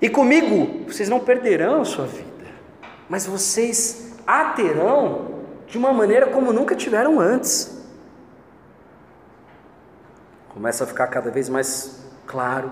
[0.00, 2.46] E comigo, vocês não perderão a sua vida,
[3.08, 7.79] mas vocês a terão de uma maneira como nunca tiveram antes.
[10.60, 12.70] Começa a ficar cada vez mais claro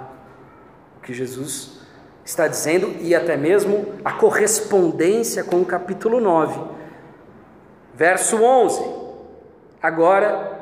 [0.99, 1.81] o que Jesus
[2.23, 6.61] está dizendo e até mesmo a correspondência com o capítulo 9.
[7.95, 8.85] Verso 11.
[9.83, 10.61] Agora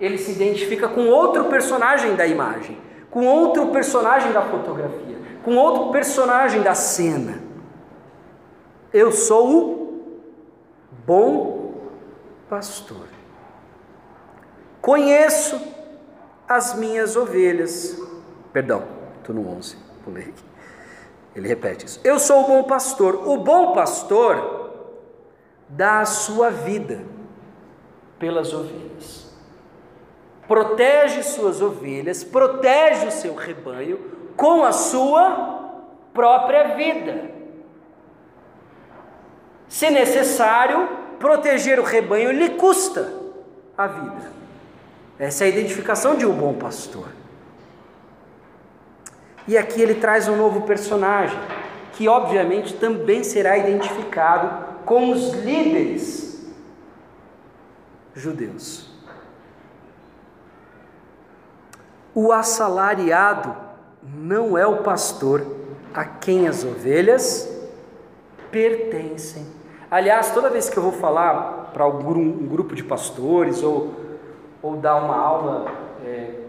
[0.00, 2.76] ele se identifica com outro personagem da imagem,
[3.08, 7.38] com outro personagem da fotografia, com outro personagem da cena.
[8.92, 10.02] Eu sou o
[11.06, 11.72] bom
[12.50, 13.17] pastor.
[14.88, 15.60] Conheço
[16.48, 17.94] as minhas ovelhas.
[18.54, 18.84] Perdão,
[19.18, 20.32] estou no 11, pulei.
[21.36, 22.00] Ele repete isso.
[22.02, 23.28] Eu sou o bom pastor.
[23.28, 24.70] O bom pastor
[25.68, 27.04] dá a sua vida
[28.18, 29.30] pelas ovelhas.
[30.46, 33.98] Protege suas ovelhas, protege o seu rebanho
[34.38, 37.30] com a sua própria vida.
[39.68, 43.12] Se necessário, proteger o rebanho lhe custa
[43.76, 44.38] a vida.
[45.18, 47.08] Essa é a identificação de um bom pastor.
[49.46, 51.38] E aqui ele traz um novo personagem,
[51.92, 56.46] que obviamente também será identificado com os líderes
[58.14, 58.88] judeus.
[62.14, 63.56] O assalariado
[64.02, 65.46] não é o pastor
[65.94, 67.48] a quem as ovelhas
[68.50, 69.46] pertencem.
[69.90, 74.07] Aliás, toda vez que eu vou falar para um grupo de pastores ou
[74.62, 75.72] ou dar uma aula
[76.04, 76.40] é,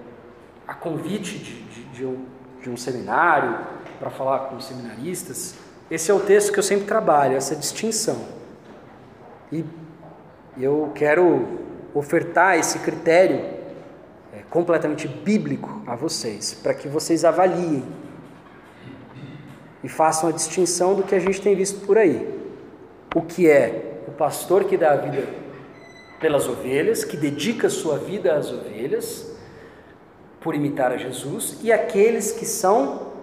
[0.68, 2.26] a convite de, de, de, um,
[2.62, 3.60] de um seminário
[4.00, 5.56] para falar com seminaristas,
[5.90, 8.24] esse é o texto que eu sempre trabalho, essa distinção.
[9.52, 9.66] E
[10.58, 11.60] eu quero
[11.94, 13.38] ofertar esse critério
[14.32, 17.84] é, completamente bíblico a vocês, para que vocês avaliem
[19.84, 22.38] e façam a distinção do que a gente tem visto por aí.
[23.16, 25.28] O que é o pastor que dá a vida
[26.20, 29.38] pelas ovelhas, que dedica sua vida às ovelhas,
[30.42, 33.14] por imitar a Jesus, e aqueles que são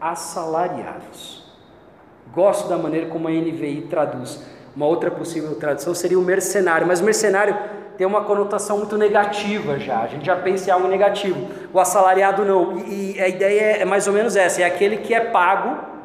[0.00, 1.44] assalariados.
[2.32, 4.42] Gosto da maneira como a NVI traduz.
[4.74, 7.56] Uma outra possível tradução seria o mercenário, mas mercenário
[7.96, 10.02] tem uma conotação muito negativa já.
[10.02, 11.48] A gente já pensa em algo negativo.
[11.72, 12.78] O assalariado não.
[12.80, 15.95] E, e a ideia é mais ou menos essa: é aquele que é pago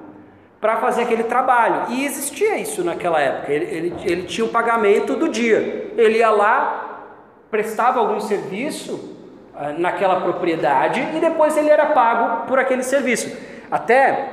[0.61, 1.87] para fazer aquele trabalho.
[1.89, 3.51] E existia isso naquela época.
[3.51, 5.91] Ele, ele, ele tinha o pagamento do dia.
[5.97, 7.01] Ele ia lá,
[7.49, 9.17] prestava algum serviço
[9.55, 13.35] ah, naquela propriedade e depois ele era pago por aquele serviço.
[13.71, 14.29] Até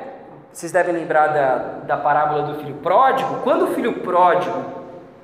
[0.53, 1.57] vocês devem lembrar da,
[1.87, 3.37] da parábola do filho pródigo.
[3.43, 4.63] Quando o filho pródigo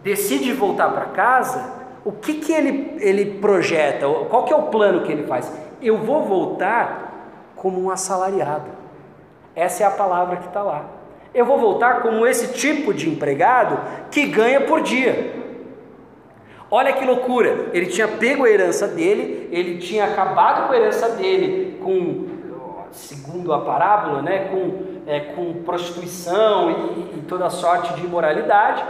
[0.03, 1.73] decide voltar para casa,
[2.05, 4.07] o que, que ele, ele projeta?
[4.31, 5.53] Qual que é o plano que ele faz?
[5.83, 8.71] Eu vou voltar como um assalariado.
[9.55, 10.94] Essa é a palavra que está lá.
[11.35, 13.79] Eu vou voltar como esse tipo de empregado
[14.11, 15.35] que ganha por dia.
[16.71, 17.71] Olha que loucura!
[17.73, 22.27] Ele tinha pego a herança dele, ele tinha acabado com a herança dele com,
[22.93, 28.85] segundo a parábola, né, com, é, com prostituição e, e toda sorte de imoralidade.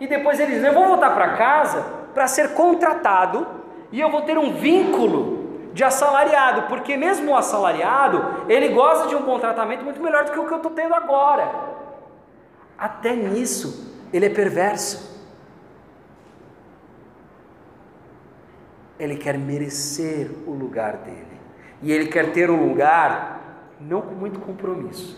[0.00, 1.84] E depois ele diz: Eu vou voltar para casa
[2.14, 3.46] para ser contratado
[3.92, 5.38] e eu vou ter um vínculo
[5.72, 10.32] de assalariado, porque mesmo o assalariado, ele gosta de um bom tratamento muito melhor do
[10.32, 11.69] que o que eu estou tendo agora.
[12.80, 15.10] Até nisso, ele é perverso.
[18.98, 21.26] Ele quer merecer o lugar dele.
[21.82, 25.16] E ele quer ter um lugar não com muito compromisso.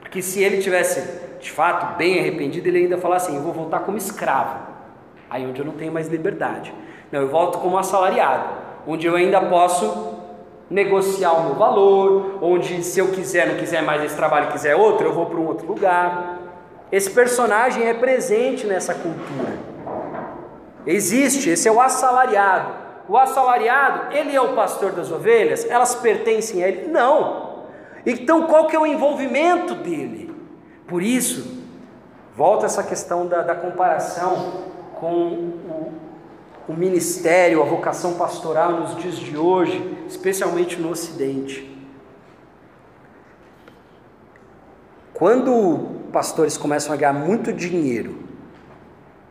[0.00, 3.80] Porque se ele tivesse de fato bem arrependido, ele ainda falasse assim: Eu vou voltar
[3.80, 4.74] como escravo
[5.28, 6.72] aí onde eu não tenho mais liberdade.
[7.10, 8.48] Não, eu volto como assalariado,
[8.86, 10.14] onde eu ainda posso
[10.68, 15.06] negociar o meu valor, onde se eu quiser, não quiser mais esse trabalho, quiser outro,
[15.06, 16.35] eu vou para um outro lugar.
[16.96, 19.58] Esse personagem é presente nessa cultura.
[20.86, 22.72] Existe, esse é o assalariado.
[23.06, 25.66] O assalariado, ele é o pastor das ovelhas?
[25.68, 26.88] Elas pertencem a ele?
[26.88, 27.64] Não.
[28.06, 30.34] Então qual que é o envolvimento dele?
[30.88, 31.62] Por isso,
[32.34, 35.92] volta essa questão da, da comparação com o,
[36.66, 41.75] o ministério, a vocação pastoral nos dias de hoje, especialmente no Ocidente.
[45.16, 48.22] Quando pastores começam a ganhar muito dinheiro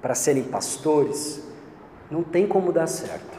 [0.01, 1.47] para serem pastores,
[2.09, 3.37] não tem como dar certo.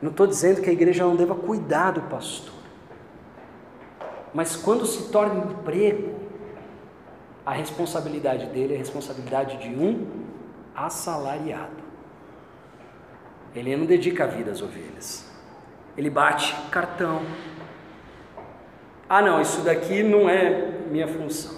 [0.00, 2.54] Não estou dizendo que a igreja não deva cuidar do pastor,
[4.32, 6.14] mas quando se torna emprego,
[7.44, 10.06] a responsabilidade dele é a responsabilidade de um
[10.74, 11.84] assalariado.
[13.54, 15.26] Ele não dedica a vida às ovelhas.
[15.98, 17.20] Ele bate cartão.
[19.08, 21.54] Ah, não, isso daqui não é minha função.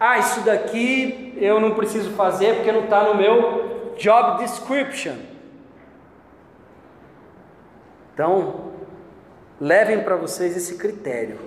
[0.00, 5.14] Ah, isso daqui eu não preciso fazer porque não está no meu job description.
[8.14, 8.72] Então,
[9.60, 11.38] levem para vocês esse critério.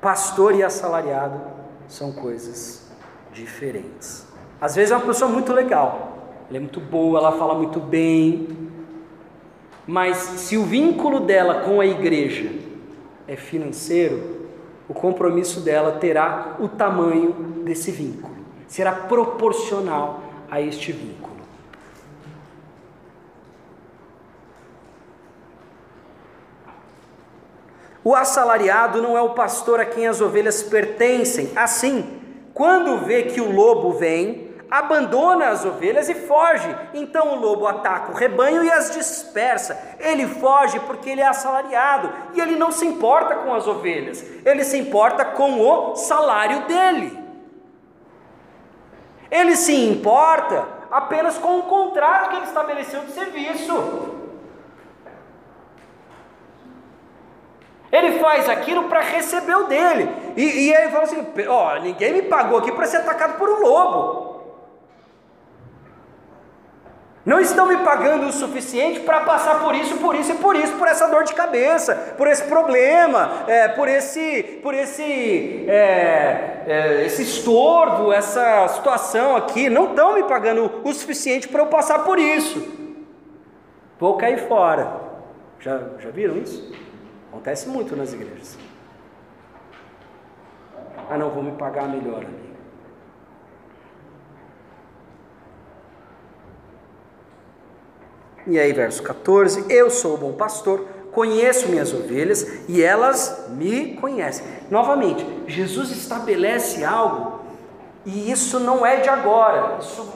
[0.00, 1.40] Pastor e assalariado
[1.86, 2.90] são coisas
[3.32, 4.26] diferentes.
[4.60, 8.70] Às vezes é uma pessoa muito legal, ela é muito boa, ela fala muito bem,
[9.86, 12.50] mas se o vínculo dela com a igreja
[13.26, 14.48] é financeiro,
[14.88, 17.32] o compromisso dela terá o tamanho
[17.64, 18.34] desse vínculo,
[18.66, 21.32] será proporcional a este vínculo.
[28.04, 31.50] O assalariado não é o pastor a quem as ovelhas pertencem.
[31.54, 32.20] Assim,
[32.52, 36.74] quando vê que o lobo vem, abandona as ovelhas e foge.
[36.94, 39.78] Então o lobo ataca o rebanho e as dispersa.
[40.00, 44.64] Ele foge porque ele é assalariado e ele não se importa com as ovelhas, ele
[44.64, 47.22] se importa com o salário dele.
[49.30, 54.20] Ele se importa apenas com o contrato que ele estabeleceu de serviço.
[57.90, 60.08] Ele faz aquilo para receber o dele.
[60.34, 63.60] E, e aí fala assim: ó, ninguém me pagou aqui para ser atacado por um
[63.60, 64.31] lobo.
[67.24, 70.72] Não estão me pagando o suficiente para passar por isso, por isso e por isso,
[70.76, 77.06] por essa dor de cabeça, por esse problema, é, por esse, por esse, é, é,
[77.06, 79.70] esse estorvo, essa situação aqui.
[79.70, 82.60] Não estão me pagando o suficiente para eu passar por isso.
[84.00, 85.00] Vou cair fora.
[85.60, 86.72] Já, já viram isso?
[87.30, 88.58] Acontece muito nas igrejas.
[91.08, 92.51] Ah, não, vou me pagar melhor ali.
[98.46, 103.94] E aí, verso 14: Eu sou o bom pastor, conheço minhas ovelhas e elas me
[103.96, 104.44] conhecem.
[104.70, 107.40] Novamente, Jesus estabelece algo
[108.04, 110.12] e isso não é de agora, isso,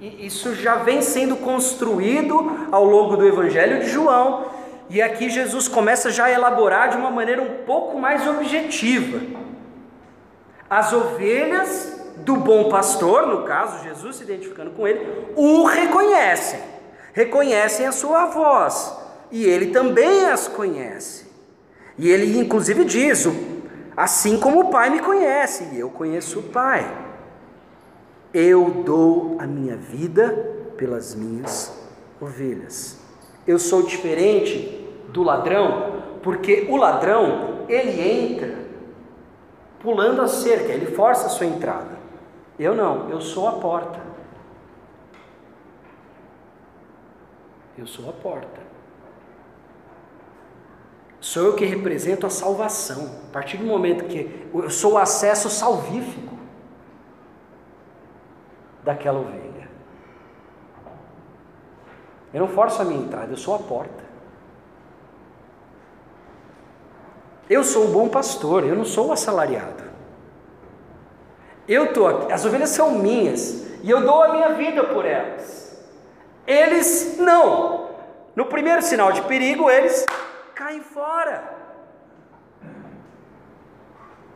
[0.00, 4.46] isso já vem sendo construído ao longo do Evangelho de João
[4.88, 9.20] e aqui Jesus começa já a elaborar de uma maneira um pouco mais objetiva.
[10.68, 16.60] As ovelhas do bom pastor, no caso Jesus se identificando com ele, o reconhecem,
[17.14, 18.94] reconhecem a sua voz,
[19.30, 21.24] e ele também as conhece.
[21.96, 23.26] E ele inclusive diz:
[23.96, 26.84] Assim como o Pai me conhece, e eu conheço o Pai,
[28.34, 30.28] eu dou a minha vida
[30.76, 31.72] pelas minhas
[32.20, 32.98] ovelhas.
[33.46, 38.64] Eu sou diferente do ladrão, porque o ladrão, ele entra
[39.78, 41.98] pulando a cerca, ele força a sua entrada.
[42.58, 44.00] Eu não, eu sou a porta.
[47.76, 48.60] Eu sou a porta.
[51.20, 53.10] Sou eu que represento a salvação.
[53.28, 56.36] A partir do momento que eu sou o acesso salvífico
[58.82, 59.68] daquela ovelha.
[62.32, 64.04] Eu não forço a minha entrada, eu sou a porta.
[67.48, 69.84] Eu sou o bom pastor, eu não sou o assalariado.
[71.66, 75.63] Eu tô aqui, as ovelhas são minhas e eu dou a minha vida por elas.
[76.46, 77.90] Eles não.
[78.36, 80.04] No primeiro sinal de perigo, eles
[80.54, 81.52] caem fora.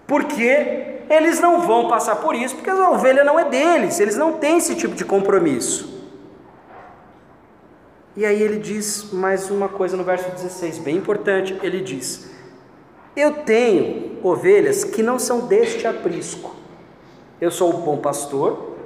[0.07, 4.35] Porque eles não vão passar por isso, porque a ovelha não é deles, eles não
[4.35, 5.99] têm esse tipo de compromisso.
[8.17, 12.31] E aí ele diz mais uma coisa no verso 16, bem importante: ele diz:
[13.15, 16.57] Eu tenho ovelhas que não são deste aprisco.
[17.41, 18.78] Eu sou o bom pastor,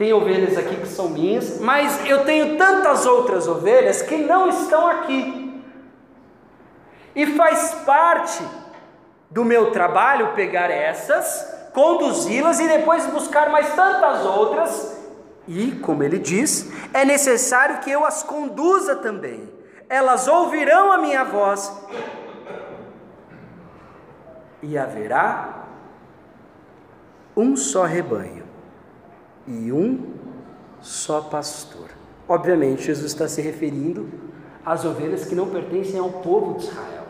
[0.00, 4.86] tem ovelhas aqui que são minhas, mas eu tenho tantas outras ovelhas que não estão
[4.86, 5.62] aqui.
[7.14, 8.42] E faz parte
[9.28, 14.98] do meu trabalho pegar essas, conduzi-las e depois buscar mais tantas outras.
[15.46, 19.52] E, como ele diz, é necessário que eu as conduza também.
[19.86, 21.70] Elas ouvirão a minha voz
[24.62, 25.66] e haverá
[27.36, 28.39] um só rebanho
[29.50, 30.14] e um
[30.80, 31.88] só pastor.
[32.28, 34.08] Obviamente, Jesus está se referindo
[34.64, 37.00] às ovelhas que não pertencem ao povo de Israel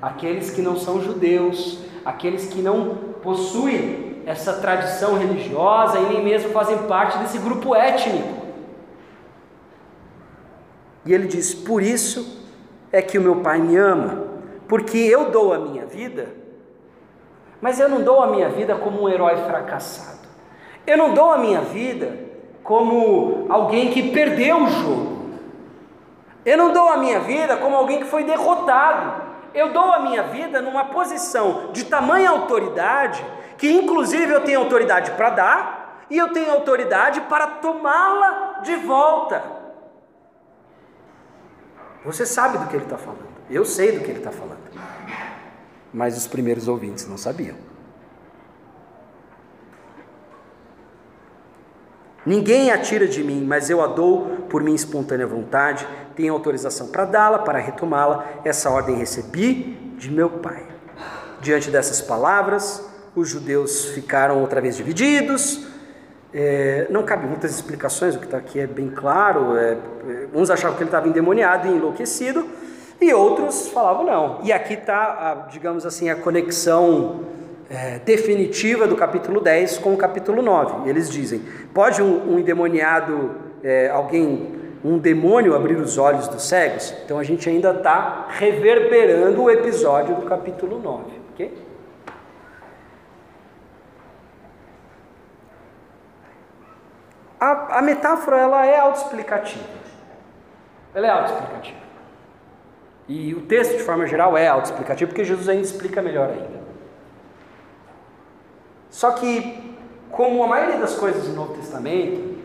[0.00, 6.50] aqueles que não são judeus, aqueles que não possuem essa tradição religiosa e nem mesmo
[6.50, 8.46] fazem parte desse grupo étnico.
[11.04, 12.46] E ele diz: Por isso
[12.92, 14.24] é que o meu Pai me ama,
[14.68, 16.28] porque eu dou a minha vida,
[17.60, 20.17] mas eu não dou a minha vida como um herói fracassado,
[20.88, 22.18] eu não dou a minha vida
[22.64, 25.18] como alguém que perdeu o jogo,
[26.44, 29.28] eu não dou a minha vida como alguém que foi derrotado.
[29.52, 33.24] Eu dou a minha vida numa posição de tamanha autoridade,
[33.58, 39.42] que inclusive eu tenho autoridade para dar e eu tenho autoridade para tomá-la de volta.
[42.04, 44.58] Você sabe do que ele está falando, eu sei do que ele está falando,
[45.92, 47.56] mas os primeiros ouvintes não sabiam.
[52.28, 55.88] Ninguém a tira de mim, mas eu a dou por minha espontânea vontade.
[56.14, 58.22] Tenho autorização para dá-la, para retomá-la.
[58.44, 60.62] Essa ordem recebi de meu pai.
[61.40, 65.66] Diante dessas palavras, os judeus ficaram outra vez divididos.
[66.34, 69.56] É, não cabe muitas explicações, o que está aqui é bem claro.
[69.56, 72.46] É, é, uns achavam que ele estava endemoniado e enlouquecido,
[73.00, 74.40] e outros falavam não.
[74.42, 77.37] E aqui está, digamos assim, a conexão
[77.70, 80.88] é, definitiva do capítulo 10 com o capítulo 9.
[80.88, 81.42] Eles dizem:
[81.74, 86.94] pode um, um endemoniado, é, alguém, um demônio abrir os olhos dos cegos?
[87.04, 91.04] Então a gente ainda está reverberando o episódio do capítulo 9.
[91.34, 91.68] Ok?
[97.40, 99.78] A, a metáfora ela é autoexplicativa.
[100.94, 101.78] Ela é autoexplicativa.
[103.06, 106.57] E o texto, de forma geral, é autoexplicativo, porque Jesus ainda explica melhor ainda.
[108.90, 109.76] Só que,
[110.10, 112.38] como a maioria das coisas do Novo Testamento,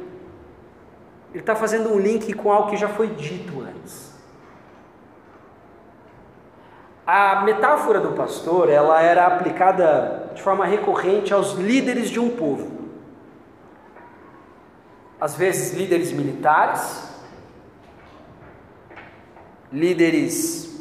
[1.31, 4.13] ele está fazendo um link com algo que já foi dito antes.
[7.05, 12.71] A metáfora do pastor, ela era aplicada de forma recorrente aos líderes de um povo.
[15.19, 17.09] Às vezes líderes militares,
[19.71, 20.79] líderes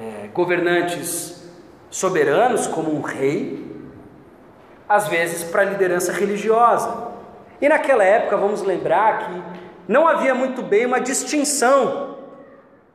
[0.00, 1.46] é, governantes
[1.90, 3.67] soberanos, como um rei,
[4.88, 7.08] às vezes para a liderança religiosa.
[7.60, 9.42] E naquela época, vamos lembrar que
[9.86, 12.18] não havia muito bem uma distinção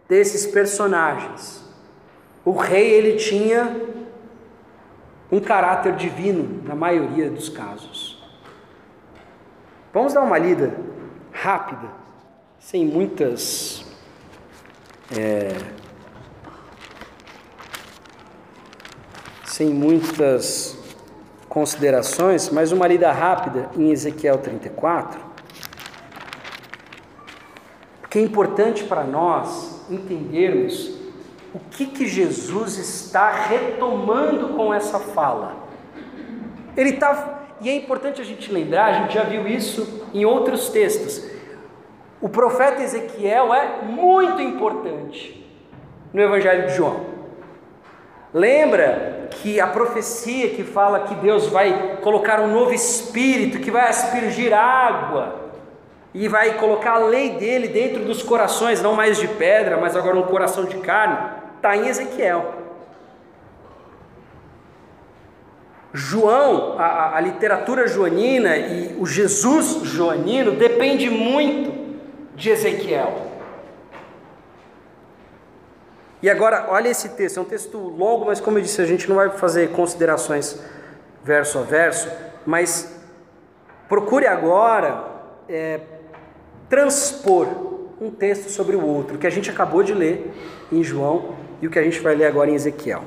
[0.08, 1.64] desses personagens.
[2.46, 3.76] O rei ele tinha
[5.32, 8.22] um caráter divino na maioria dos casos.
[9.94, 10.76] Vamos dar uma lida
[11.32, 11.88] rápida,
[12.60, 13.86] sem muitas
[15.16, 15.50] é,
[19.46, 20.83] sem muitas
[21.54, 25.22] considerações, mas uma lida rápida em Ezequiel 34,
[28.01, 30.97] porque é importante para nós entendermos
[31.54, 35.56] o que, que Jesus está retomando com essa fala.
[36.76, 40.70] Ele está, e é importante a gente lembrar, a gente já viu isso em outros
[40.70, 41.24] textos.
[42.20, 45.47] O profeta Ezequiel é muito importante
[46.12, 47.12] no Evangelho de João.
[48.34, 53.88] Lembra que a profecia que fala que Deus vai colocar um novo espírito, que vai
[53.88, 55.52] aspergir água
[56.14, 60.18] e vai colocar a lei dele dentro dos corações, não mais de pedra, mas agora
[60.18, 61.18] um coração de carne,
[61.58, 62.64] está em Ezequiel.
[65.94, 71.72] João, a, a, literatura joanina e o Jesus joanino depende muito
[72.36, 73.33] de Ezequiel.
[76.24, 79.09] E agora, olha esse texto, é um texto longo, mas como eu disse, a gente
[79.09, 80.57] não vai fazer considerações
[81.21, 82.09] verso a verso,
[82.45, 82.95] mas
[83.89, 85.03] procure agora
[85.49, 85.82] é,
[86.69, 87.47] transpor
[87.99, 90.34] um texto sobre o outro, que a gente acabou de ler
[90.71, 93.03] em João e o que a gente vai ler agora em Ezequiel.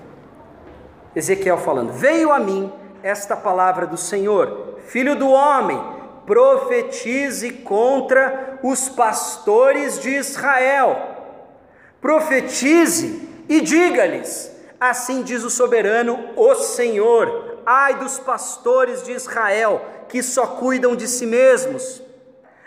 [1.15, 2.71] Ezequiel falando: Veio a mim
[3.03, 5.83] esta palavra do Senhor, filho do homem,
[6.27, 11.16] profetize contra os pastores de Israel
[12.07, 20.23] profetize e diga-lhes: Assim diz o soberano, o Senhor, ai dos pastores de Israel, que
[20.23, 22.01] só cuidam de si mesmos.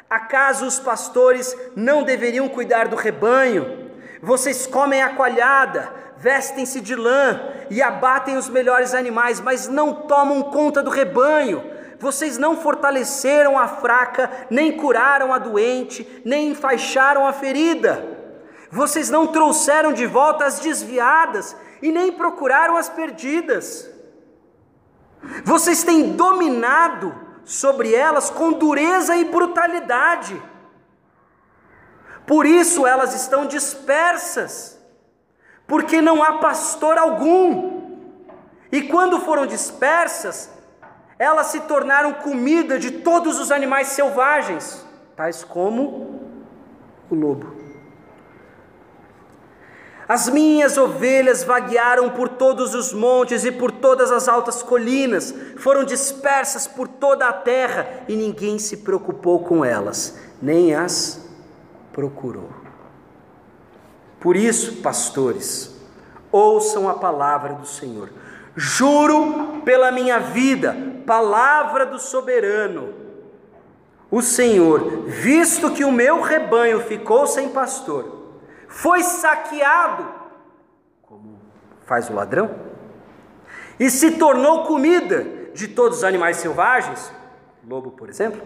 [0.09, 3.89] Acaso os pastores não deveriam cuidar do rebanho?
[4.21, 10.43] Vocês comem a coalhada, vestem-se de lã e abatem os melhores animais, mas não tomam
[10.51, 11.63] conta do rebanho.
[11.97, 18.18] Vocês não fortaleceram a fraca, nem curaram a doente, nem enfaixaram a ferida.
[18.71, 23.89] Vocês não trouxeram de volta as desviadas e nem procuraram as perdidas.
[25.43, 30.41] Vocês têm dominado sobre elas com dureza e brutalidade.
[32.27, 34.79] Por isso elas estão dispersas,
[35.65, 37.79] porque não há pastor algum.
[38.71, 40.51] E quando foram dispersas,
[41.17, 46.21] elas se tornaram comida de todos os animais selvagens, tais como
[47.09, 47.58] o lobo.
[50.09, 55.83] As minhas ovelhas vaguearam por todos os montes e por todas as altas colinas, foram
[55.83, 61.29] dispersas por toda a terra e ninguém se preocupou com elas, nem as
[61.93, 62.49] procurou.
[64.19, 65.79] Por isso, pastores,
[66.31, 68.09] ouçam a palavra do Senhor.
[68.55, 72.95] Juro pela minha vida, palavra do soberano,
[74.09, 78.18] o Senhor, visto que o meu rebanho ficou sem pastor,
[78.69, 80.07] foi saqueado,
[81.01, 81.39] como
[81.85, 82.55] faz o ladrão,
[83.79, 87.11] e se tornou comida de todos os animais selvagens,
[87.67, 88.41] lobo, por exemplo.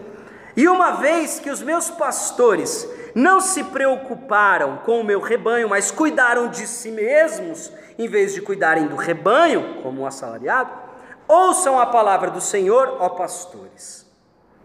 [0.56, 5.90] E uma vez que os meus pastores não se preocuparam com o meu rebanho, mas
[5.90, 10.70] cuidaram de si mesmos, em vez de cuidarem do rebanho, como um assalariado,
[11.28, 14.06] ouçam a palavra do Senhor, ó pastores.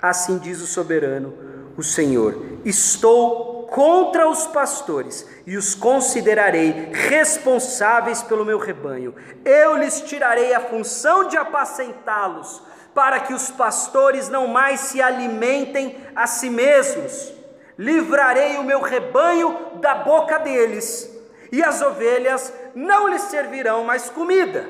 [0.01, 1.33] Assim diz o soberano,
[1.75, 9.13] o Senhor: Estou contra os pastores e os considerarei responsáveis pelo meu rebanho.
[9.45, 12.61] Eu lhes tirarei a função de apacentá-los,
[12.93, 17.33] para que os pastores não mais se alimentem a si mesmos.
[17.77, 21.09] Livrarei o meu rebanho da boca deles,
[21.51, 24.67] e as ovelhas não lhes servirão mais comida.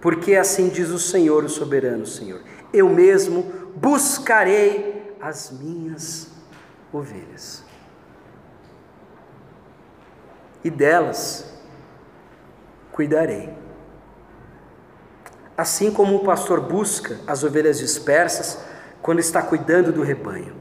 [0.00, 2.40] Porque assim diz o Senhor, o soberano Senhor:
[2.72, 6.28] eu mesmo buscarei as minhas
[6.92, 7.64] ovelhas.
[10.64, 11.60] E delas
[12.92, 13.52] cuidarei.
[15.56, 18.58] Assim como o pastor busca as ovelhas dispersas
[19.00, 20.54] quando está cuidando do rebanho,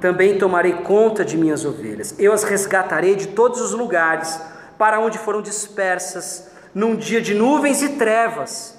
[0.00, 2.14] também tomarei conta de minhas ovelhas.
[2.18, 4.40] Eu as resgatarei de todos os lugares
[4.76, 8.76] para onde foram dispersas num dia de nuvens e trevas.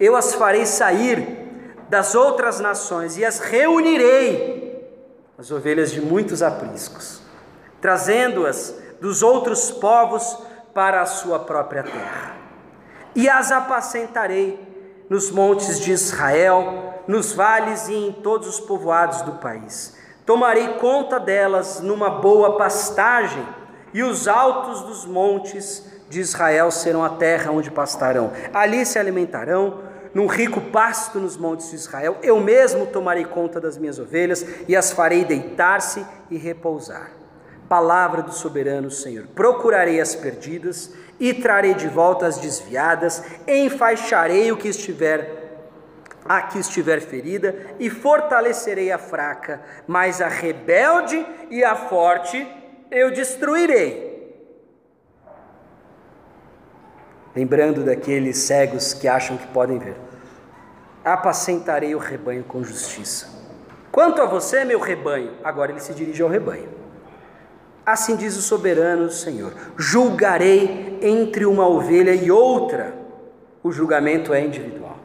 [0.00, 1.43] Eu as farei sair
[1.88, 4.88] das outras nações e as reunirei,
[5.38, 7.20] as ovelhas de muitos apriscos,
[7.80, 10.38] trazendo-as dos outros povos
[10.72, 12.36] para a sua própria terra.
[13.14, 14.58] E as apacentarei
[15.08, 19.96] nos montes de Israel, nos vales e em todos os povoados do país.
[20.24, 23.46] Tomarei conta delas numa boa pastagem,
[23.92, 28.32] e os altos dos montes de Israel serão a terra onde pastarão.
[28.52, 29.82] Ali se alimentarão
[30.14, 32.18] num rico pasto nos montes de Israel.
[32.22, 37.10] Eu mesmo tomarei conta das minhas ovelhas e as farei deitar-se e repousar.
[37.68, 44.56] Palavra do soberano Senhor: procurarei as perdidas e trarei de volta as desviadas, enfaixarei o
[44.56, 45.42] que estiver
[46.24, 52.46] a que estiver ferida e fortalecerei a fraca, mas a rebelde e a forte
[52.90, 54.13] eu destruirei.
[57.34, 59.96] Lembrando daqueles cegos que acham que podem ver.
[61.04, 63.28] Apacentarei o rebanho com justiça.
[63.90, 66.68] Quanto a você, meu rebanho, agora ele se dirige ao rebanho.
[67.84, 72.94] Assim diz o soberano Senhor: julgarei entre uma ovelha e outra.
[73.62, 74.96] O julgamento é individual.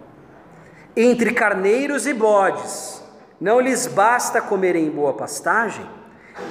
[0.95, 3.03] Entre carneiros e bodes,
[3.39, 5.85] não lhes basta comerem em boa pastagem,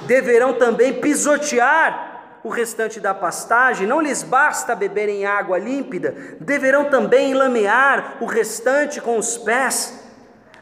[0.06, 2.07] deverão também pisotear
[2.48, 9.02] o restante da pastagem, não lhes basta beberem água límpida, deverão também lamear o restante
[9.02, 10.00] com os pés.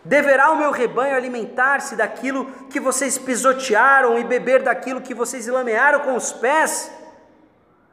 [0.05, 6.01] Deverá o meu rebanho alimentar-se daquilo que vocês pisotearam e beber daquilo que vocês lamearam
[6.01, 6.91] com os pés?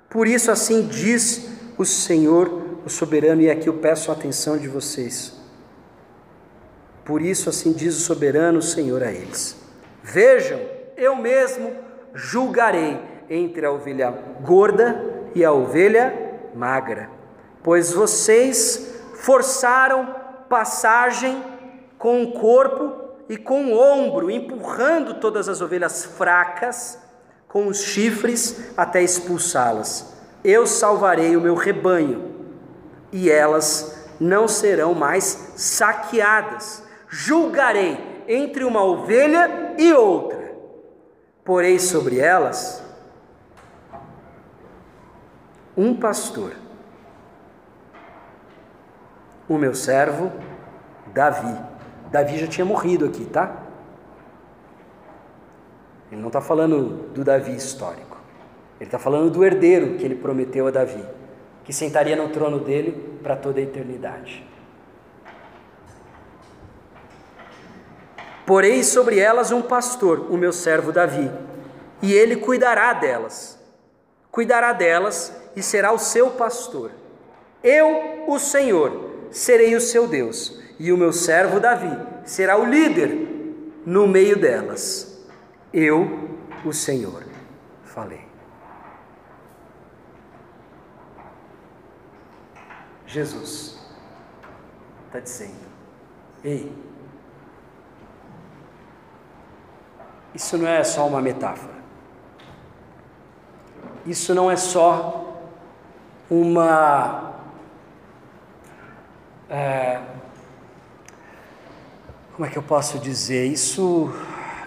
[0.09, 4.67] Por isso, assim diz o Senhor, o soberano, e aqui eu peço a atenção de
[4.67, 5.39] vocês.
[7.05, 9.55] Por isso, assim diz o soberano Senhor a eles:
[10.01, 10.59] Vejam,
[10.97, 11.75] eu mesmo
[12.15, 14.11] julgarei entre a ovelha
[14.41, 15.03] gorda
[15.35, 17.09] e a ovelha magra,
[17.63, 20.15] pois vocês forçaram
[20.49, 21.41] passagem
[21.97, 22.93] com o corpo
[23.29, 26.99] e com o ombro, empurrando todas as ovelhas fracas
[27.47, 30.13] com os chifres até expulsá-las.
[30.43, 32.33] Eu salvarei o meu rebanho
[33.11, 36.83] e elas não serão mais saqueadas.
[37.07, 40.53] Julgarei entre uma ovelha e outra,
[41.45, 42.82] porei sobre elas
[45.75, 46.53] um pastor,
[49.47, 50.31] o meu servo
[51.13, 51.73] Davi
[52.13, 53.57] Davi já tinha morrido aqui, tá?
[56.11, 58.21] Ele não está falando do Davi histórico.
[58.79, 61.03] Ele está falando do herdeiro que ele prometeu a Davi,
[61.63, 64.47] que sentaria no trono dele para toda a eternidade.
[68.45, 71.31] Porei sobre elas um pastor, o meu servo Davi,
[71.99, 73.59] e ele cuidará delas.
[74.29, 76.91] Cuidará delas e será o seu pastor.
[77.63, 83.11] Eu, o Senhor, serei o seu Deus e o meu servo Davi será o líder
[83.85, 85.25] no meio delas.
[85.73, 87.23] Eu, o Senhor,
[87.83, 88.23] falei.
[93.05, 93.79] Jesus
[95.07, 95.67] está dizendo:
[96.43, 96.71] Ei,
[100.33, 101.75] isso não é só uma metáfora,
[104.05, 105.32] isso não é só
[106.33, 107.33] uma.
[109.49, 109.99] É,
[112.33, 113.45] como é que eu posso dizer?
[113.45, 114.11] Isso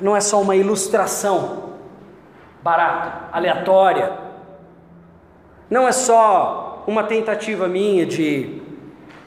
[0.00, 1.74] não é só uma ilustração
[2.62, 4.18] barata, aleatória.
[5.68, 8.62] Não é só uma tentativa minha de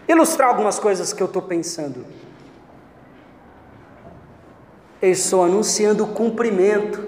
[0.07, 2.05] ilustrar algumas coisas que eu estou pensando.
[5.01, 7.03] Eu estou anunciando o cumprimento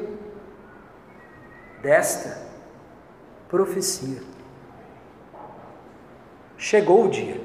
[1.82, 2.50] desta
[3.48, 4.31] profecia.
[6.62, 7.42] Chegou o dia.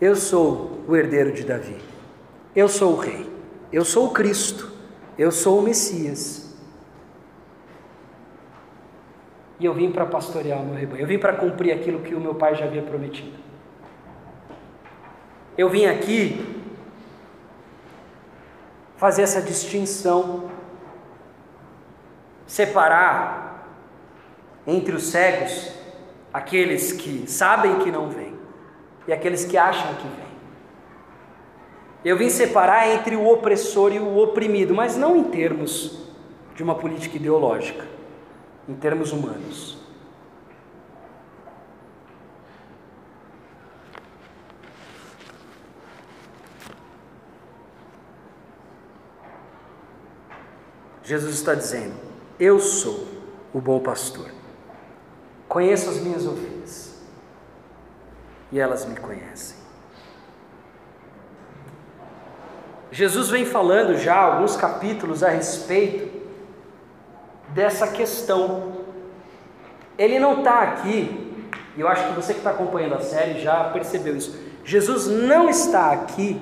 [0.00, 1.76] Eu sou o herdeiro de Davi.
[2.54, 3.28] Eu sou o rei.
[3.72, 4.70] Eu sou o Cristo.
[5.18, 6.56] Eu sou o Messias.
[9.58, 11.00] E eu vim para pastorear o meu rebanho.
[11.00, 13.36] Eu vim para cumprir aquilo que o meu pai já havia prometido.
[15.58, 16.62] Eu vim aqui
[18.96, 20.52] fazer essa distinção,
[22.46, 23.66] separar
[24.64, 25.81] entre os cegos
[26.32, 28.34] aqueles que sabem que não vêm
[29.06, 30.32] e aqueles que acham que vêm.
[32.04, 35.98] Eu vim separar entre o opressor e o oprimido, mas não em termos
[36.54, 37.86] de uma política ideológica,
[38.68, 39.78] em termos humanos.
[51.04, 51.94] Jesus está dizendo:
[52.38, 53.06] Eu sou
[53.52, 54.30] o bom pastor,
[55.52, 56.94] conheço as minhas ovelhas
[58.50, 59.58] e elas me conhecem.
[62.90, 66.10] Jesus vem falando já alguns capítulos a respeito
[67.50, 68.80] dessa questão.
[69.98, 71.44] Ele não está aqui,
[71.76, 74.34] e eu acho que você que está acompanhando a série já percebeu isso.
[74.64, 76.40] Jesus não está aqui,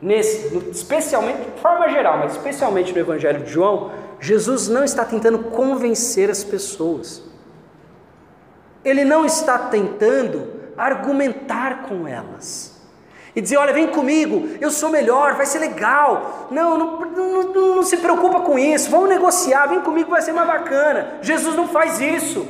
[0.00, 3.90] nesse, especialmente, de forma geral, mas especialmente no Evangelho de João,
[4.20, 7.28] Jesus não está tentando convencer as pessoas.
[8.84, 12.80] Ele não está tentando argumentar com elas.
[13.36, 16.48] e dizer: Olha, vem comigo, eu sou melhor, vai ser legal.
[16.50, 17.42] Não, não, não,
[17.76, 21.18] não, se preocupa com isso, vamos negociar, vem comigo, vai ser mais bacana.
[21.22, 22.46] Jesus não faz isso.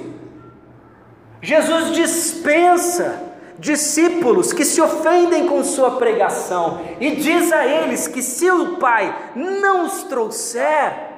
[1.43, 8.51] Jesus dispensa discípulos que se ofendem com sua pregação e diz a eles que se
[8.51, 11.10] o Pai não os trouxer,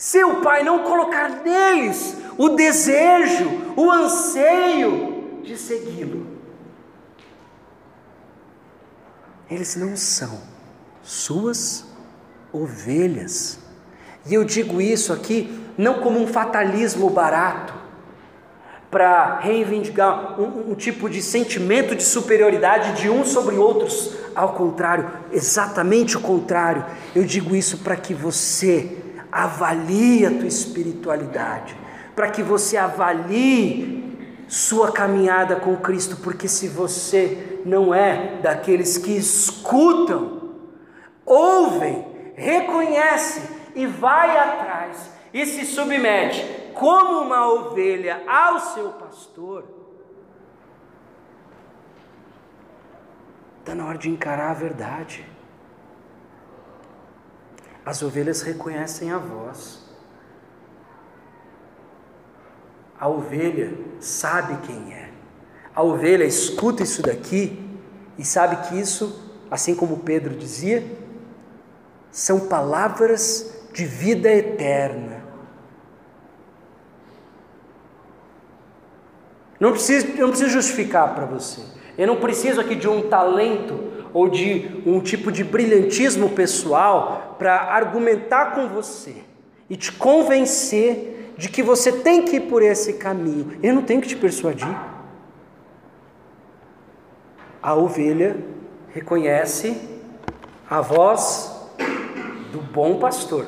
[0.00, 6.26] se o Pai não colocar neles o desejo, o anseio de segui-lo,
[9.50, 10.40] eles não são
[11.02, 11.84] suas
[12.50, 13.58] ovelhas.
[14.24, 17.74] E eu digo isso aqui não como um fatalismo barato,
[18.90, 24.14] para reivindicar um, um, tipo de sentimento de superioridade de uns sobre outros.
[24.34, 26.86] Ao contrário, exatamente o contrário.
[27.14, 31.76] Eu digo isso para que você avalie a tua espiritualidade,
[32.14, 34.00] para que você avalie
[34.48, 40.54] sua caminhada com Cristo, porque se você não é daqueles que escutam,
[41.24, 49.64] ouvem, reconhecem e vai atrás e se submete como uma ovelha ao seu pastor,
[53.60, 55.24] está na hora de encarar a verdade.
[57.84, 59.80] As ovelhas reconhecem a voz.
[62.98, 65.10] A ovelha sabe quem é.
[65.74, 67.58] A ovelha escuta isso daqui
[68.18, 70.84] e sabe que isso, assim como Pedro dizia,
[72.10, 75.24] são palavras de vida eterna.
[79.58, 81.62] Não preciso, não preciso justificar para você.
[82.00, 83.78] Eu não preciso aqui de um talento
[84.14, 89.16] ou de um tipo de brilhantismo pessoal para argumentar com você
[89.68, 93.58] e te convencer de que você tem que ir por esse caminho.
[93.62, 94.74] Eu não tenho que te persuadir.
[97.62, 98.34] A ovelha
[98.94, 99.76] reconhece
[100.70, 101.54] a voz
[102.50, 103.44] do bom pastor.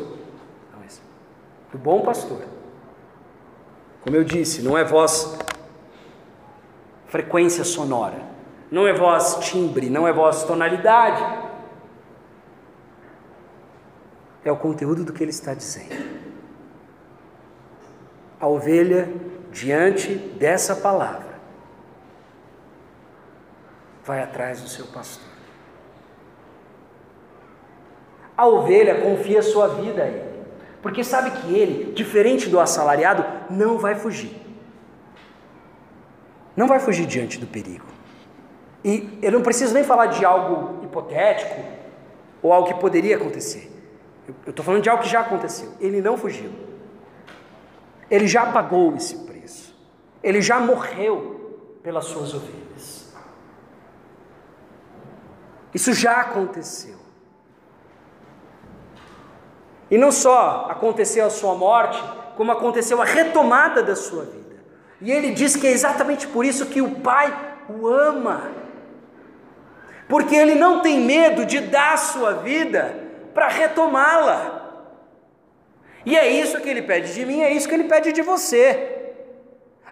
[1.72, 2.42] Do bom pastor.
[4.02, 5.38] Como eu disse, não é voz
[7.06, 8.31] frequência sonora
[8.72, 11.22] não é voz timbre, não é voz tonalidade.
[14.42, 16.10] É o conteúdo do que ele está dizendo.
[18.40, 19.12] A ovelha,
[19.50, 21.38] diante dessa palavra,
[24.02, 25.30] vai atrás do seu pastor.
[28.34, 30.44] A ovelha confia sua vida a ele,
[30.80, 34.34] porque sabe que ele, diferente do assalariado, não vai fugir.
[36.56, 37.91] Não vai fugir diante do perigo.
[38.84, 41.60] E eu não preciso nem falar de algo hipotético
[42.42, 43.70] ou algo que poderia acontecer.
[44.44, 45.72] Eu estou falando de algo que já aconteceu.
[45.80, 46.52] Ele não fugiu.
[48.10, 49.74] Ele já pagou esse preço.
[50.22, 53.12] Ele já morreu pelas suas ovelhas.
[55.74, 56.96] Isso já aconteceu.
[59.90, 62.02] E não só aconteceu a sua morte,
[62.36, 64.56] como aconteceu a retomada da sua vida.
[65.00, 68.61] E ele diz que é exatamente por isso que o Pai o ama
[70.12, 72.94] porque ele não tem medo de dar sua vida
[73.32, 74.60] para retomá-la.
[76.04, 79.14] E é isso que ele pede de mim, é isso que ele pede de você.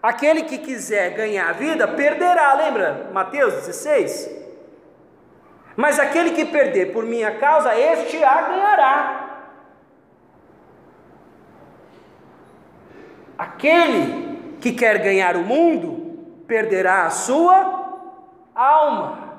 [0.03, 4.31] Aquele que quiser ganhar a vida, perderá, lembra Mateus 16?
[5.75, 9.47] Mas aquele que perder por minha causa, este a ganhará.
[13.39, 18.11] Aquele que quer ganhar o mundo, perderá a sua
[18.55, 19.30] alma.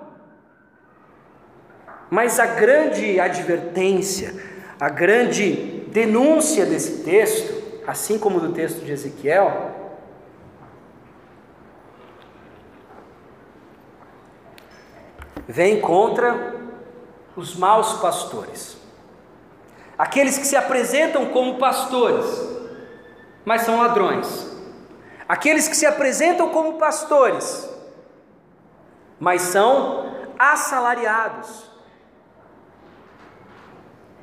[2.11, 4.35] Mas a grande advertência,
[4.77, 9.71] a grande denúncia desse texto, assim como do texto de Ezequiel,
[15.47, 16.53] vem contra
[17.33, 18.75] os maus pastores.
[19.97, 22.25] Aqueles que se apresentam como pastores,
[23.45, 24.51] mas são ladrões.
[25.29, 27.69] Aqueles que se apresentam como pastores,
[29.17, 31.70] mas são assalariados.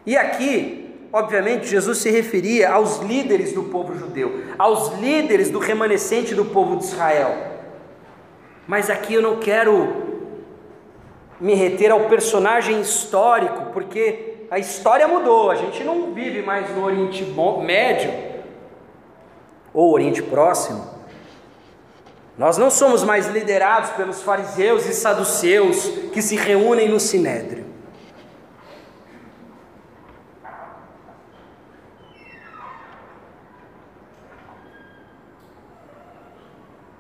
[0.09, 6.35] E aqui, obviamente, Jesus se referia aos líderes do povo judeu, aos líderes do remanescente
[6.35, 7.37] do povo de Israel.
[8.67, 10.33] Mas aqui eu não quero
[11.39, 16.87] me reter ao personagem histórico, porque a história mudou, a gente não vive mais no
[16.87, 17.23] Oriente
[17.63, 18.11] Médio
[19.75, 20.89] ou Oriente Próximo.
[22.39, 25.85] Nós não somos mais liderados pelos fariseus e saduceus
[26.15, 27.68] que se reúnem no sinédrio.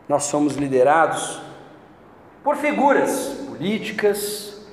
[0.08, 1.40] Nós somos liderados
[2.42, 4.66] por figuras políticas,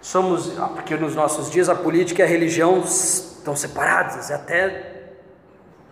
[0.00, 5.12] somos, ah, porque nos nossos dias a política e a religião estão separadas, até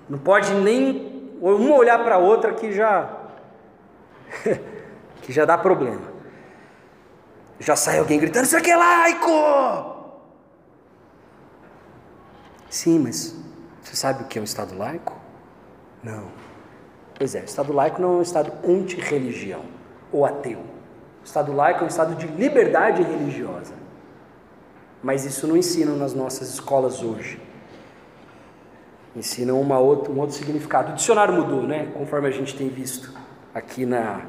[0.08, 3.16] não pode nem uma olhar para a outra que já
[5.22, 6.18] que já dá problema.
[7.60, 9.98] Já sai alguém gritando: Isso aqui é laico!
[12.70, 13.34] Sim, mas
[13.82, 15.16] você sabe o que é um Estado laico?
[16.02, 16.47] Não.
[17.18, 19.62] Pois é, o Estado laico não é um Estado anti-religião
[20.12, 20.60] ou ateu.
[20.60, 23.74] O Estado laico é um Estado de liberdade religiosa.
[25.02, 27.40] Mas isso não ensina nas nossas escolas hoje.
[29.16, 30.92] Ensinam uma outra, um outro significado.
[30.92, 31.90] O dicionário mudou, né?
[31.92, 33.12] Conforme a gente tem visto
[33.52, 34.20] aqui na,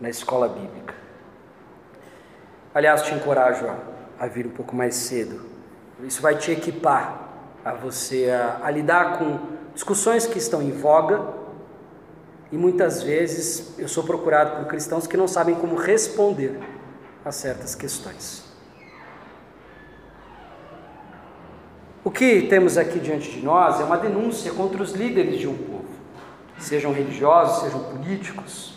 [0.00, 0.94] na escola bíblica.
[2.72, 5.44] Aliás, te encorajo a, a vir um pouco mais cedo.
[6.04, 7.30] Isso vai te equipar
[7.64, 9.40] a você a, a lidar com
[9.74, 11.35] discussões que estão em voga
[12.50, 16.58] e muitas vezes eu sou procurado por cristãos que não sabem como responder
[17.24, 18.44] a certas questões.
[22.04, 25.56] O que temos aqui diante de nós é uma denúncia contra os líderes de um
[25.56, 25.88] povo,
[26.56, 28.74] sejam religiosos, sejam políticos.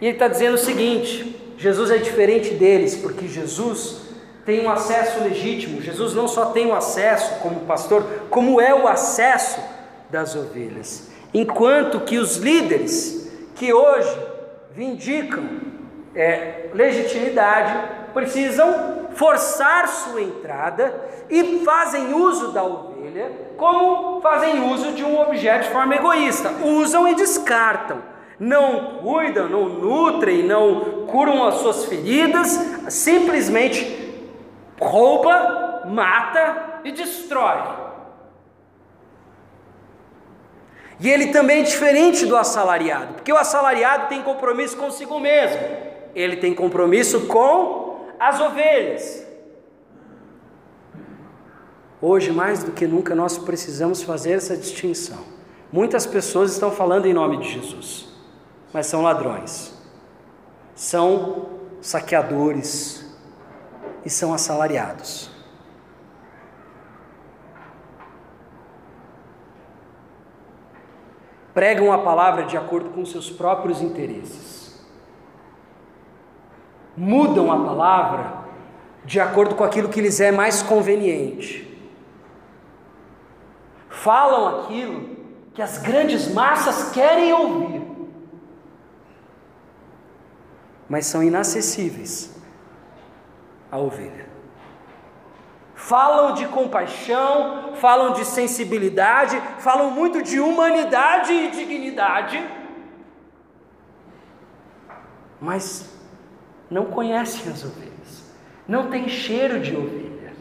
[0.00, 4.02] E ele está dizendo o seguinte: Jesus é diferente deles, porque Jesus
[4.46, 5.82] tem um acesso legítimo.
[5.82, 9.60] Jesus não só tem o acesso como pastor, como é o acesso
[10.08, 11.07] das ovelhas.
[11.32, 14.18] Enquanto que os líderes que hoje
[14.72, 15.44] vindicam
[16.14, 17.74] é, legitimidade
[18.14, 20.94] precisam forçar sua entrada
[21.28, 26.50] e fazem uso da ovelha como fazem uso de um objeto de forma egoísta.
[26.64, 28.00] Usam e descartam
[28.38, 32.48] não cuidam, não nutrem, não curam as suas feridas,
[32.88, 34.24] simplesmente
[34.80, 37.87] rouba, mata e destrói.
[41.00, 45.60] E ele também é diferente do assalariado, porque o assalariado tem compromisso consigo mesmo,
[46.14, 49.26] ele tem compromisso com as ovelhas.
[52.00, 55.18] Hoje, mais do que nunca, nós precisamos fazer essa distinção.
[55.72, 58.08] Muitas pessoas estão falando em nome de Jesus,
[58.72, 59.72] mas são ladrões,
[60.74, 61.48] são
[61.80, 63.08] saqueadores,
[64.04, 65.30] e são assalariados.
[71.54, 74.86] Pregam a palavra de acordo com seus próprios interesses.
[76.96, 78.38] Mudam a palavra
[79.04, 81.66] de acordo com aquilo que lhes é mais conveniente.
[83.88, 85.16] Falam aquilo
[85.54, 87.82] que as grandes massas querem ouvir,
[90.88, 92.38] mas são inacessíveis
[93.70, 94.27] a ovelha.
[95.78, 102.44] Falam de compaixão, falam de sensibilidade, falam muito de humanidade e dignidade,
[105.40, 105.96] mas
[106.68, 108.34] não conhecem as ovelhas,
[108.66, 110.32] não tem cheiro de ovelha,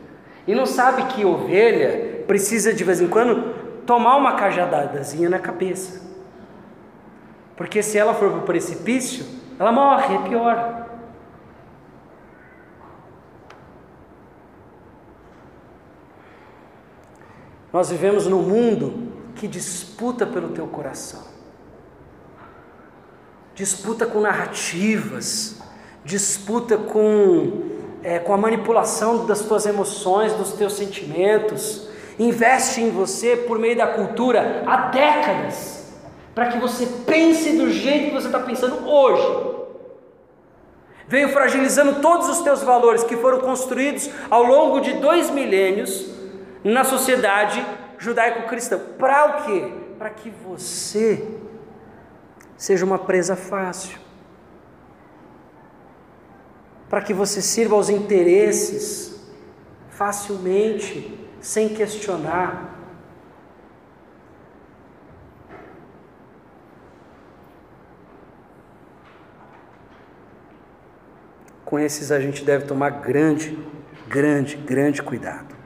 [0.48, 6.02] e não sabe que ovelha precisa de vez em quando tomar uma cajadadazinha na cabeça,
[7.56, 9.24] porque se ela for para o precipício,
[9.60, 10.88] ela morre, é pior.
[17.78, 21.22] Nós vivemos num mundo que disputa pelo teu coração,
[23.54, 25.62] disputa com narrativas,
[26.04, 27.70] disputa com,
[28.02, 33.78] é, com a manipulação das tuas emoções, dos teus sentimentos, investe em você por meio
[33.78, 35.94] da cultura há décadas,
[36.34, 39.56] para que você pense do jeito que você está pensando hoje.
[41.08, 46.17] Veio fragilizando todos os teus valores que foram construídos ao longo de dois milênios
[46.68, 47.66] na sociedade
[47.98, 48.78] judaico-cristã.
[49.00, 49.74] Para o quê?
[49.98, 51.26] Para que você
[52.58, 53.98] seja uma presa fácil.
[56.90, 59.18] Para que você sirva aos interesses
[59.90, 62.76] facilmente, sem questionar.
[71.64, 73.58] Com esses a gente deve tomar grande,
[74.08, 75.57] grande, grande cuidado.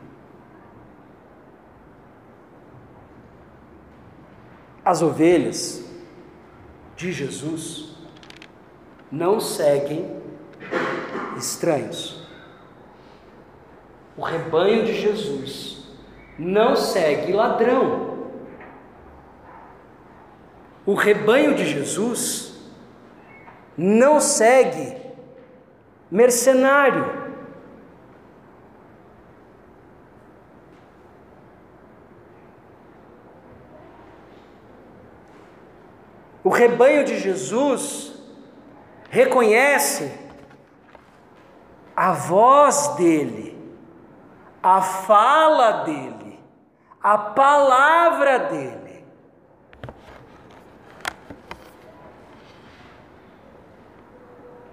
[4.84, 5.86] As ovelhas
[6.96, 7.96] de Jesus
[9.12, 10.22] não seguem
[11.38, 12.28] estranhos.
[14.18, 15.84] O rebanho de Jesus
[16.38, 18.30] não segue ladrão.
[20.86, 22.60] O rebanho de Jesus
[23.78, 24.98] não segue
[26.10, 27.21] mercenário.
[36.44, 38.14] O rebanho de Jesus
[39.10, 40.12] reconhece
[41.96, 43.56] a voz dele,
[44.64, 46.40] a fala dele,
[47.02, 49.06] a palavra dele.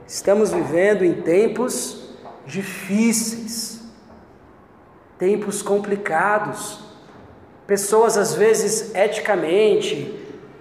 [0.07, 2.15] Estamos vivendo em tempos
[2.47, 3.87] difíceis,
[5.19, 6.83] tempos complicados,
[7.67, 10.18] pessoas às vezes eticamente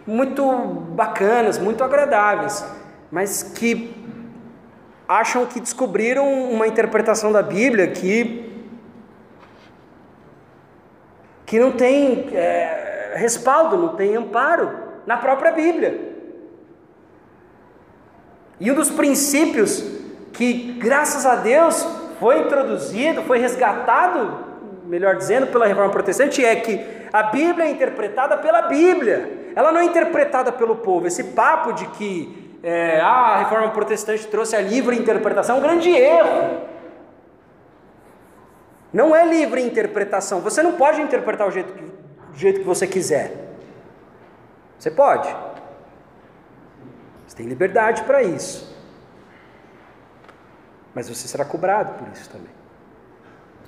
[0.08, 0.50] muito
[0.96, 2.66] bacanas, muito agradáveis,
[3.12, 3.94] mas que
[5.06, 8.46] acham que descobriram uma interpretação da Bíblia que
[11.46, 14.70] que não tem é, respaldo, não tem amparo
[15.06, 16.16] na própria Bíblia.
[18.60, 19.82] E um dos princípios
[20.34, 21.88] que, graças a Deus,
[22.20, 24.46] foi introduzido, foi resgatado,
[24.86, 29.82] melhor dizendo, pela reforma protestante, é que a Bíblia é interpretada pela Bíblia, ela não
[29.82, 31.08] é interpretada pelo povo.
[31.08, 35.62] Esse papo de que é, ah, a reforma protestante trouxe a livre interpretação, é um
[35.62, 36.62] grande erro.
[38.92, 40.42] Não é livre interpretação.
[40.42, 43.32] Você não pode interpretar o jeito que, do jeito que você quiser.
[44.78, 45.28] Você pode.
[47.28, 48.76] Você tem liberdade para isso.
[50.96, 52.57] Mas você será cobrado por isso também.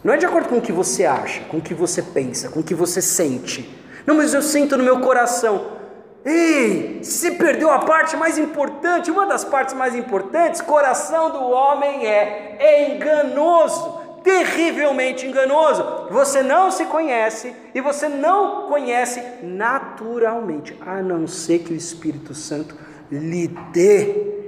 [0.04, 2.62] Não é de acordo com o que você acha, com o que você pensa, com
[2.62, 3.70] o que você sente.
[4.06, 5.80] Não, mas eu sinto no meu coração.
[6.24, 12.06] Ei, se perdeu a parte mais importante, uma das partes mais importantes, coração do homem
[12.06, 16.08] é, é enganoso, terrivelmente enganoso.
[16.12, 22.34] Você não se conhece e você não conhece naturalmente, a não ser que o Espírito
[22.34, 22.76] Santo
[23.12, 24.39] lhe dê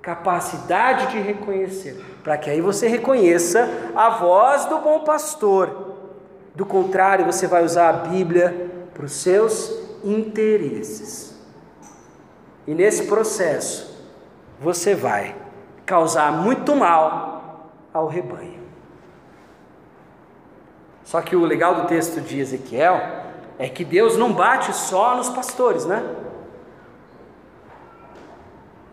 [0.00, 5.92] capacidade de reconhecer, para que aí você reconheça a voz do bom pastor.
[6.54, 9.72] Do contrário, você vai usar a Bíblia para os seus
[10.04, 11.34] interesses.
[12.66, 14.06] E nesse processo,
[14.60, 15.34] você vai
[15.84, 18.62] causar muito mal ao rebanho.
[21.04, 23.00] Só que o legal do texto de Ezequiel
[23.58, 26.02] é que Deus não bate só nos pastores, né?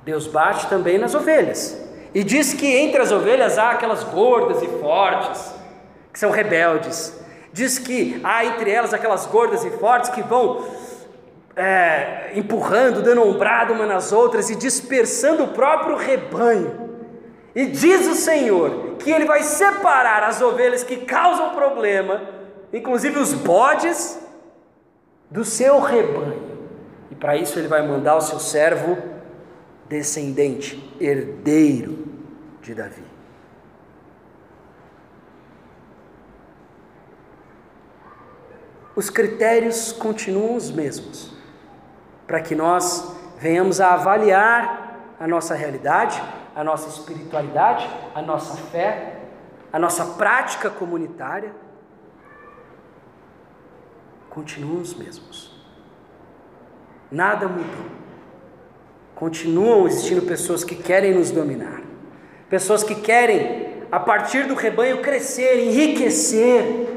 [0.03, 1.88] Deus bate também nas ovelhas.
[2.14, 5.53] E diz que entre as ovelhas há aquelas gordas e fortes,
[6.12, 7.18] que são rebeldes.
[7.53, 10.66] Diz que há entre elas aquelas gordas e fortes que vão
[11.55, 16.89] é, empurrando, dando ombrada uma nas outras e dispersando o próprio rebanho.
[17.55, 22.22] E diz o Senhor que Ele vai separar as ovelhas que causam problema,
[22.72, 24.20] inclusive os bodes,
[25.30, 26.60] do seu rebanho.
[27.12, 28.97] E para isso Ele vai mandar o seu servo
[29.88, 31.99] descendente, herdeiro
[32.62, 33.03] de Davi.
[38.95, 41.34] Os critérios continuam os mesmos
[42.28, 46.22] para que nós venhamos a avaliar a nossa realidade,
[46.55, 49.20] a nossa espiritualidade, a nossa fé,
[49.72, 51.53] a nossa prática comunitária.
[54.30, 55.57] Continuam os mesmos.
[57.10, 57.89] Nada mudou.
[59.16, 61.82] Continuam existindo pessoas que querem nos dominar,
[62.50, 66.88] pessoas que querem, a partir do rebanho, crescer, enriquecer,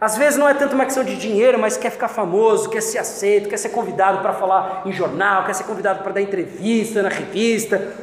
[0.00, 2.98] às vezes não é tanto uma questão de dinheiro, mas quer ficar famoso, quer ser
[2.98, 7.08] aceito, quer ser convidado para falar em jornal, quer ser convidado para dar entrevista na
[7.08, 7.94] revista.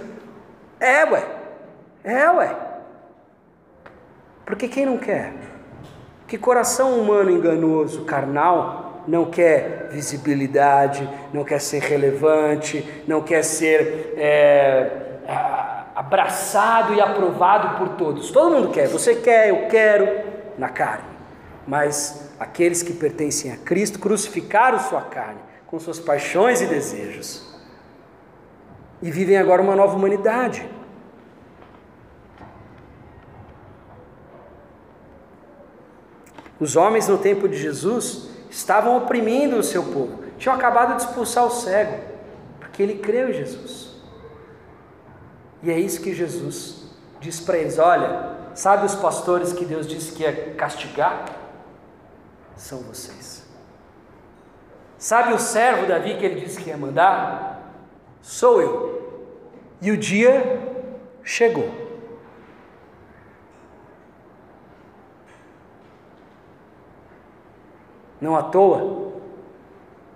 [0.79, 1.23] É, ué.
[2.03, 2.55] É, ué.
[4.45, 5.33] Porque quem não quer?
[6.27, 14.15] Que coração humano enganoso, carnal, não quer visibilidade, não quer ser relevante, não quer ser
[14.17, 14.89] é,
[15.95, 18.31] abraçado e aprovado por todos.
[18.31, 18.87] Todo mundo quer.
[18.87, 20.07] Você quer, eu quero,
[20.57, 21.11] na carne
[21.65, 27.49] mas aqueles que pertencem a Cristo crucificaram sua carne com suas paixões e desejos
[29.01, 30.69] e vivem agora uma nova humanidade.
[36.59, 41.45] Os homens no tempo de Jesus estavam oprimindo o seu povo, tinham acabado de expulsar
[41.45, 41.97] o cego,
[42.59, 43.90] porque ele creu em Jesus.
[45.63, 46.83] E é isso que Jesus
[47.19, 51.41] diz para eles: olha, sabe os pastores que Deus disse que ia castigar?
[52.61, 53.43] são vocês.
[54.97, 57.73] Sabe o servo Davi que ele disse que ia mandar?
[58.21, 59.35] Sou eu.
[59.81, 60.61] E o dia
[61.23, 61.69] chegou.
[68.19, 69.13] Não à toa,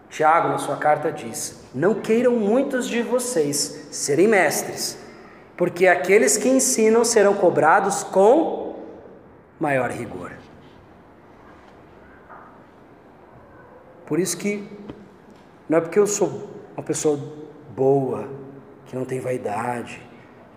[0.07, 4.99] Tiago, na sua carta, diz: Não queiram muitos de vocês serem mestres,
[5.57, 8.75] porque aqueles que ensinam serão cobrados com
[9.59, 10.31] maior rigor.
[14.05, 14.67] Por isso que
[15.67, 17.19] não é porque eu sou uma pessoa
[17.75, 18.27] boa,
[18.85, 20.01] que não tem vaidade,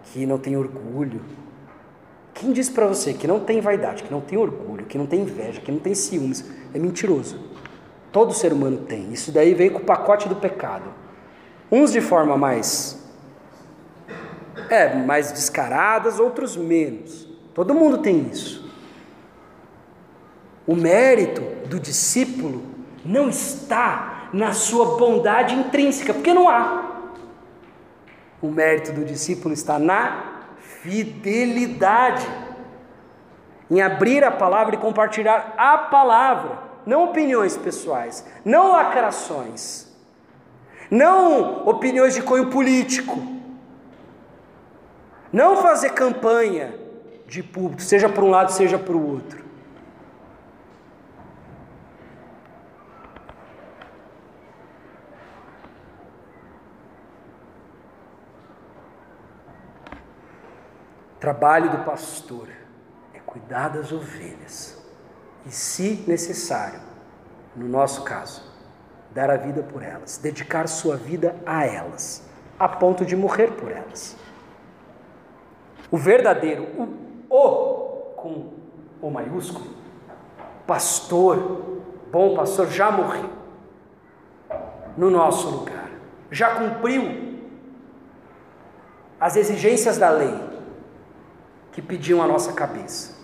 [0.04, 1.20] que não tem orgulho,
[2.34, 5.22] Quem diz para você que não tem vaidade, que não tem orgulho, que não tem
[5.22, 7.36] inveja, que não tem ciúmes, é mentiroso.
[8.12, 9.12] Todo ser humano tem.
[9.12, 10.84] Isso daí veio com o pacote do pecado.
[11.70, 13.07] Uns de forma mais
[14.70, 17.28] é, mais descaradas, outros menos.
[17.54, 18.68] Todo mundo tem isso.
[20.66, 22.62] O mérito do discípulo
[23.04, 26.84] não está na sua bondade intrínseca, porque não há.
[28.40, 30.42] O mérito do discípulo está na
[30.82, 32.26] fidelidade,
[33.70, 39.88] em abrir a palavra e compartilhar a palavra, não opiniões pessoais, não lacrações,
[40.90, 43.37] não opiniões de cunho político,
[45.32, 46.74] não fazer campanha
[47.26, 49.48] de público, seja para um lado, seja para o outro.
[61.28, 62.48] trabalho do pastor
[63.12, 64.82] é cuidar das ovelhas
[65.44, 66.80] e, se necessário,
[67.54, 68.42] no nosso caso,
[69.10, 72.22] dar a vida por elas, dedicar sua vida a elas,
[72.58, 74.16] a ponto de morrer por elas.
[75.90, 76.64] O verdadeiro,
[77.30, 78.50] o, o com
[79.00, 79.66] o maiúsculo,
[80.66, 83.30] pastor, bom pastor, já morreu
[84.96, 85.88] no nosso lugar,
[86.30, 87.38] já cumpriu
[89.20, 90.34] as exigências da lei
[91.72, 93.16] que pediam a nossa cabeça.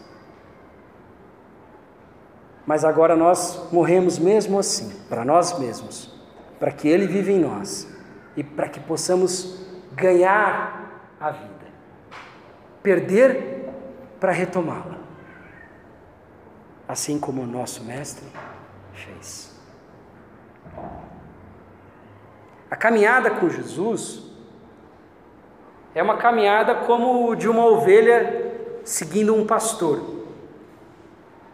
[2.67, 6.15] Mas agora nós morremos mesmo assim, para nós mesmos,
[6.59, 7.87] para que Ele viva em nós
[8.37, 9.61] e para que possamos
[9.93, 11.54] ganhar a vida,
[12.85, 13.65] perder
[14.21, 14.99] para retomá-la,
[16.87, 18.27] assim como o nosso Mestre
[18.93, 19.59] fez.
[22.71, 24.25] A caminhada com Jesus
[25.95, 28.53] é uma caminhada como de uma ovelha
[28.85, 30.03] seguindo um pastor.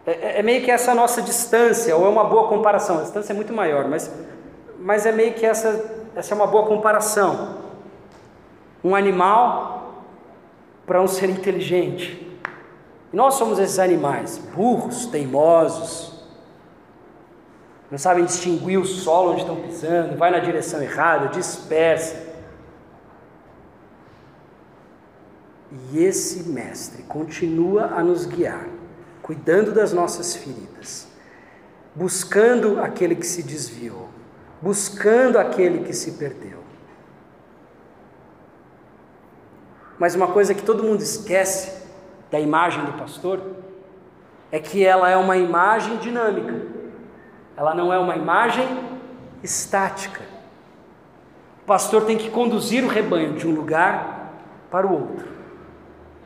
[0.05, 2.98] É, é, é, meio que essa nossa distância, ou é uma boa comparação.
[2.98, 4.12] A distância é muito maior, mas,
[4.81, 7.61] mas é meio que essa, essa é uma boa comparação.
[8.82, 9.81] Um animal
[10.86, 12.27] para um ser inteligente.
[13.12, 16.20] E nós somos esses animais, burros, teimosos,
[17.90, 22.31] não sabem distinguir o solo onde estão pisando, vai na direção errada, dispersa.
[25.93, 28.69] E esse Mestre continua a nos guiar,
[29.23, 31.09] cuidando das nossas feridas,
[31.94, 34.09] buscando aquele que se desviou,
[34.62, 36.59] buscando aquele que se perdeu.
[40.01, 41.86] Mas uma coisa que todo mundo esquece
[42.31, 43.39] da imagem do pastor
[44.51, 46.55] é que ela é uma imagem dinâmica,
[47.55, 48.66] ela não é uma imagem
[49.43, 50.22] estática.
[51.62, 54.32] O pastor tem que conduzir o rebanho de um lugar
[54.70, 55.28] para o outro.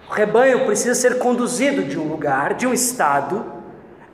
[0.09, 3.45] O rebanho precisa ser conduzido de um lugar, de um estado,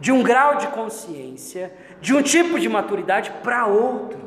[0.01, 1.70] de um grau de consciência,
[2.01, 4.19] de um tipo de maturidade para outro.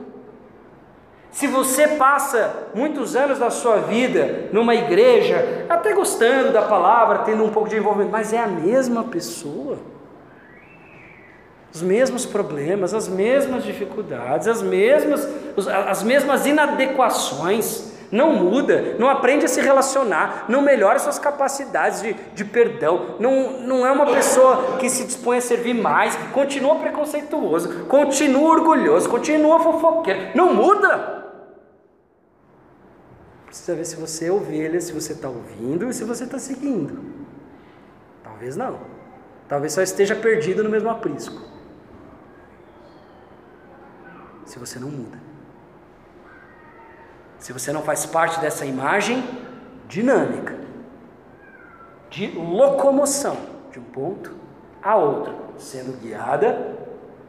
[1.34, 7.43] Se você passa muitos anos da sua vida numa igreja, até gostando da palavra, tendo
[7.43, 9.80] um pouco de envolvimento, mas é a mesma pessoa,
[11.73, 15.27] os mesmos problemas, as mesmas dificuldades, as mesmas,
[15.88, 22.14] as mesmas inadequações, não muda, não aprende a se relacionar, não melhora suas capacidades de,
[22.35, 27.85] de perdão, não, não é uma pessoa que se dispõe a servir mais, continua preconceituoso,
[27.85, 31.22] continua orgulhoso, continua fofoqueiro, não muda.
[33.53, 37.03] Precisa ver se você é ovelha, se você está ouvindo e se você está seguindo.
[38.23, 38.80] Talvez não.
[39.47, 41.39] Talvez só esteja perdido no mesmo aprisco.
[44.45, 45.34] Se você não muda
[47.43, 49.21] se você não faz parte dessa imagem
[49.89, 50.55] dinâmica,
[52.09, 53.35] de locomoção
[53.69, 54.34] de um ponto
[54.81, 56.77] a outro, sendo guiada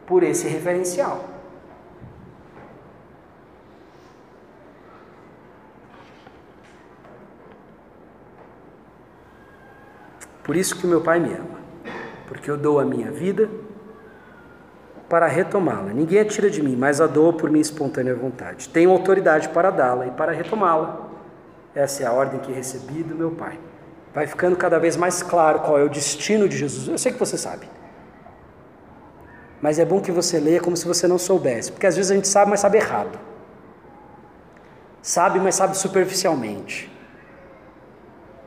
[0.07, 1.34] por esse referencial.
[10.45, 11.59] Por isso que meu Pai me ama,
[12.29, 13.49] porque eu dou a minha vida
[15.09, 15.93] para retomá-la.
[15.93, 18.69] Ninguém a tira de mim, mas a dou por minha espontânea vontade.
[18.69, 21.09] Tenho autoridade para dá-la e para retomá-la.
[21.75, 23.59] Essa é a ordem que recebi do meu Pai.
[24.15, 26.89] Vai ficando cada vez mais claro qual é o destino de Jesus.
[26.89, 27.69] Eu sei que você sabe.
[29.63, 32.15] Mas é bom que você leia como se você não soubesse, porque às vezes a
[32.15, 33.19] gente sabe, mas sabe errado.
[35.01, 36.93] Sabe, mas sabe superficialmente.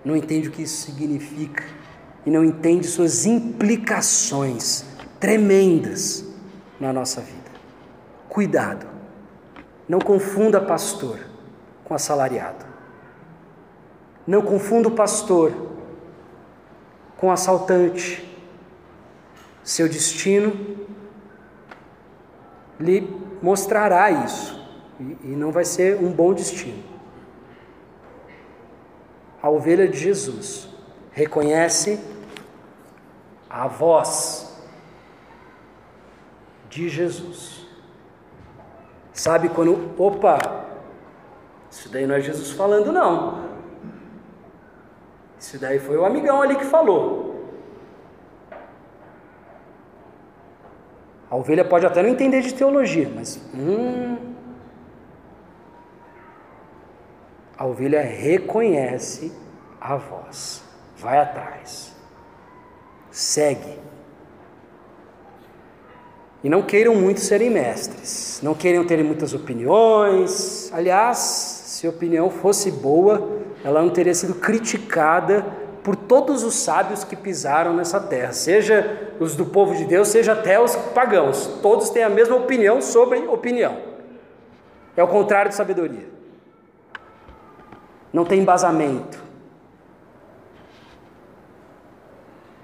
[0.06, 1.64] Não entende o que isso significa
[2.28, 4.84] e não entende suas implicações
[5.18, 6.26] tremendas
[6.78, 7.50] na nossa vida.
[8.28, 8.86] Cuidado,
[9.88, 11.20] não confunda pastor
[11.86, 12.66] com assalariado.
[14.28, 15.54] Não confunda o pastor
[17.16, 18.30] com assaltante.
[19.64, 20.86] Seu destino
[22.78, 23.08] lhe
[23.42, 26.84] mostrará isso, e não vai ser um bom destino.
[29.42, 30.68] A ovelha de Jesus
[31.14, 32.17] reconhece
[33.50, 34.58] a voz
[36.70, 37.66] de Jesus.
[39.14, 40.38] Sabe quando, opa,
[41.70, 43.48] isso daí não é Jesus falando, não.
[45.40, 47.28] Isso daí foi o amigão ali que falou.
[51.30, 54.18] A ovelha pode até não entender de teologia, mas hum,
[57.58, 59.36] a ovelha reconhece
[59.82, 60.64] a voz,
[60.96, 61.97] vai atrás,
[63.18, 63.80] segue.
[66.44, 70.72] E não queiram muito serem mestres, não queiram ter muitas opiniões.
[70.72, 75.44] Aliás, se a opinião fosse boa, ela não teria sido criticada
[75.84, 80.34] por todos os sábios que pisaram nessa terra, seja os do povo de Deus, seja
[80.34, 81.48] até os pagãos.
[81.62, 83.78] Todos têm a mesma opinião sobre opinião.
[84.96, 86.08] É o contrário de sabedoria.
[88.14, 89.27] Não tem embasamento.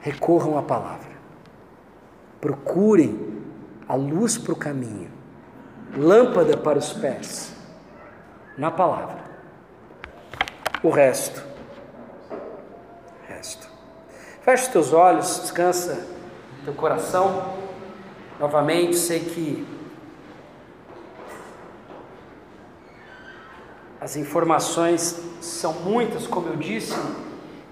[0.04, 1.14] Recorram à palavra.
[2.42, 3.42] Procurem
[3.88, 5.10] a luz para o caminho,
[5.96, 7.56] lâmpada para os pés,
[8.58, 9.24] na palavra.
[10.84, 11.42] O resto,
[13.30, 13.66] resto.
[14.42, 16.06] Feche os teus olhos, descansa
[16.66, 17.54] teu coração.
[18.38, 19.66] Novamente, sei que
[24.02, 26.94] as informações são muitas, como eu disse,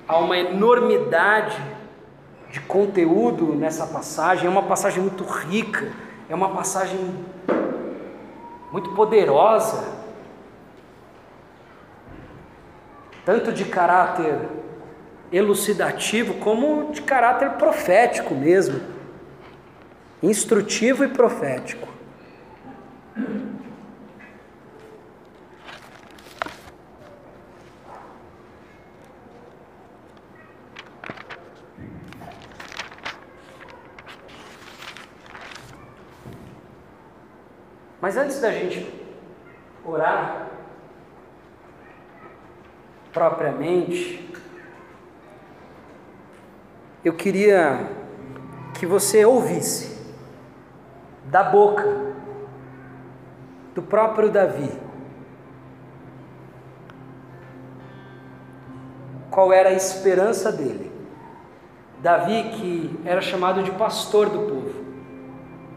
[0.08, 1.81] há uma enormidade
[2.52, 5.92] de conteúdo nessa passagem, é uma passagem muito rica,
[6.30, 7.00] é uma passagem
[8.72, 9.84] muito poderosa,
[13.26, 14.38] tanto de caráter
[15.32, 18.82] elucidativo como de caráter profético mesmo,
[20.22, 21.88] instrutivo e profético.
[38.02, 38.92] Mas antes da gente
[39.86, 40.48] orar
[43.14, 44.28] propriamente,
[47.06, 47.88] eu queria
[48.74, 50.02] que você ouvisse
[51.26, 51.86] da boca
[53.76, 54.72] do próprio Davi
[59.30, 60.92] qual era a esperança dele.
[62.00, 64.74] Davi, que era chamado de pastor do povo,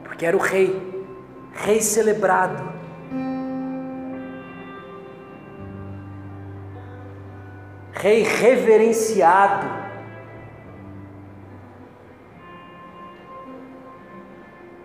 [0.02, 0.93] porque era o rei
[1.54, 2.72] rei celebrado.
[7.92, 9.84] Rei reverenciado.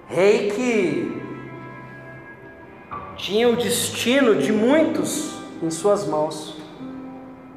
[0.08, 1.22] Rei que
[3.16, 6.58] tinha o destino de muitos em suas mãos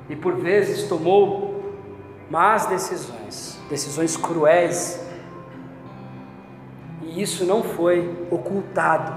[0.09, 1.63] e por vezes tomou
[2.29, 5.02] más decisões, decisões cruéis
[7.05, 9.13] e isso não foi ocultado.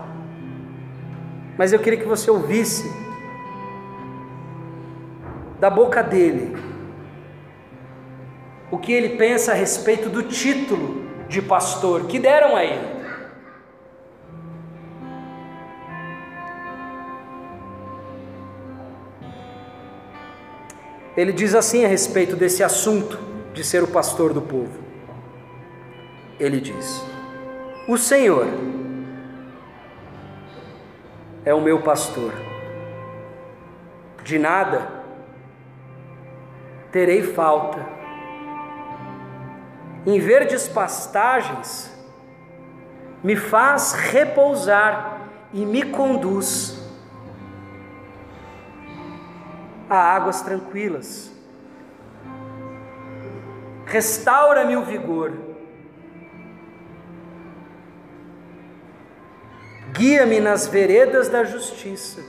[1.57, 2.91] Mas eu queria que você ouvisse
[5.59, 6.55] da boca dele
[8.69, 12.95] o que ele pensa a respeito do título de pastor que deram a ele.
[21.15, 23.17] Ele diz assim a respeito desse assunto
[23.53, 24.83] de ser o pastor do povo.
[26.37, 27.14] Ele diz:
[27.87, 28.47] o Senhor
[31.43, 32.33] é o meu pastor,
[34.23, 34.89] de nada
[36.91, 37.85] terei falta.
[40.05, 41.93] Em verdes pastagens
[43.23, 45.21] me faz repousar
[45.53, 46.81] e me conduz
[49.89, 51.31] a águas tranquilas.
[53.85, 55.44] Restaura-me o vigor
[59.97, 62.21] Guia-me nas veredas da justiça,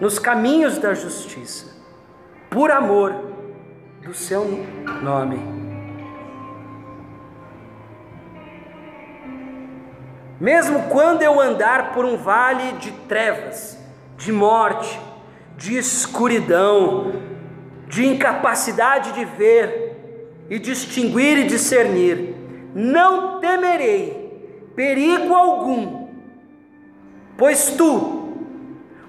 [0.00, 1.76] nos caminhos da justiça,
[2.50, 3.14] por amor
[4.02, 4.44] do seu
[5.00, 5.38] nome.
[10.40, 13.78] Mesmo quando eu andar por um vale de trevas,
[14.16, 14.98] de morte,
[15.56, 17.12] de escuridão,
[17.86, 22.34] de incapacidade de ver e distinguir e discernir,
[22.74, 24.18] não temerei
[24.78, 25.97] perigo algum
[27.38, 28.34] Pois tu,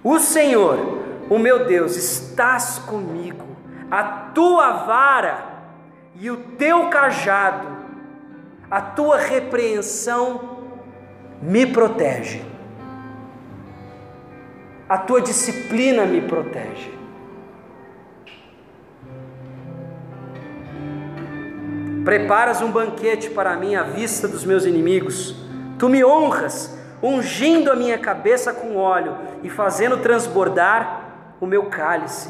[0.04, 1.00] o Senhor,
[1.32, 3.44] o meu Deus, estás comigo,
[3.90, 5.46] a tua vara
[6.14, 7.68] e o teu cajado,
[8.70, 10.60] a tua repreensão
[11.42, 12.44] me protege.
[14.88, 16.94] A tua disciplina me protege.
[22.06, 25.36] Preparas um banquete para mim à vista dos meus inimigos.
[25.80, 31.02] Tu me honras, ungindo a minha cabeça com óleo e fazendo transbordar
[31.40, 32.30] o meu cálice.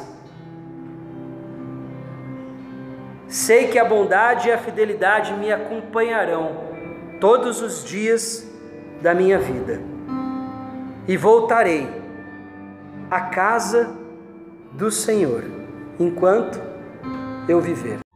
[3.28, 6.70] Sei que a bondade e a fidelidade me acompanharão
[7.20, 8.50] todos os dias
[9.02, 9.80] da minha vida,
[11.08, 11.88] e voltarei
[13.10, 13.96] à casa
[14.74, 15.44] do Senhor
[16.00, 16.62] enquanto
[17.48, 18.09] eu viver.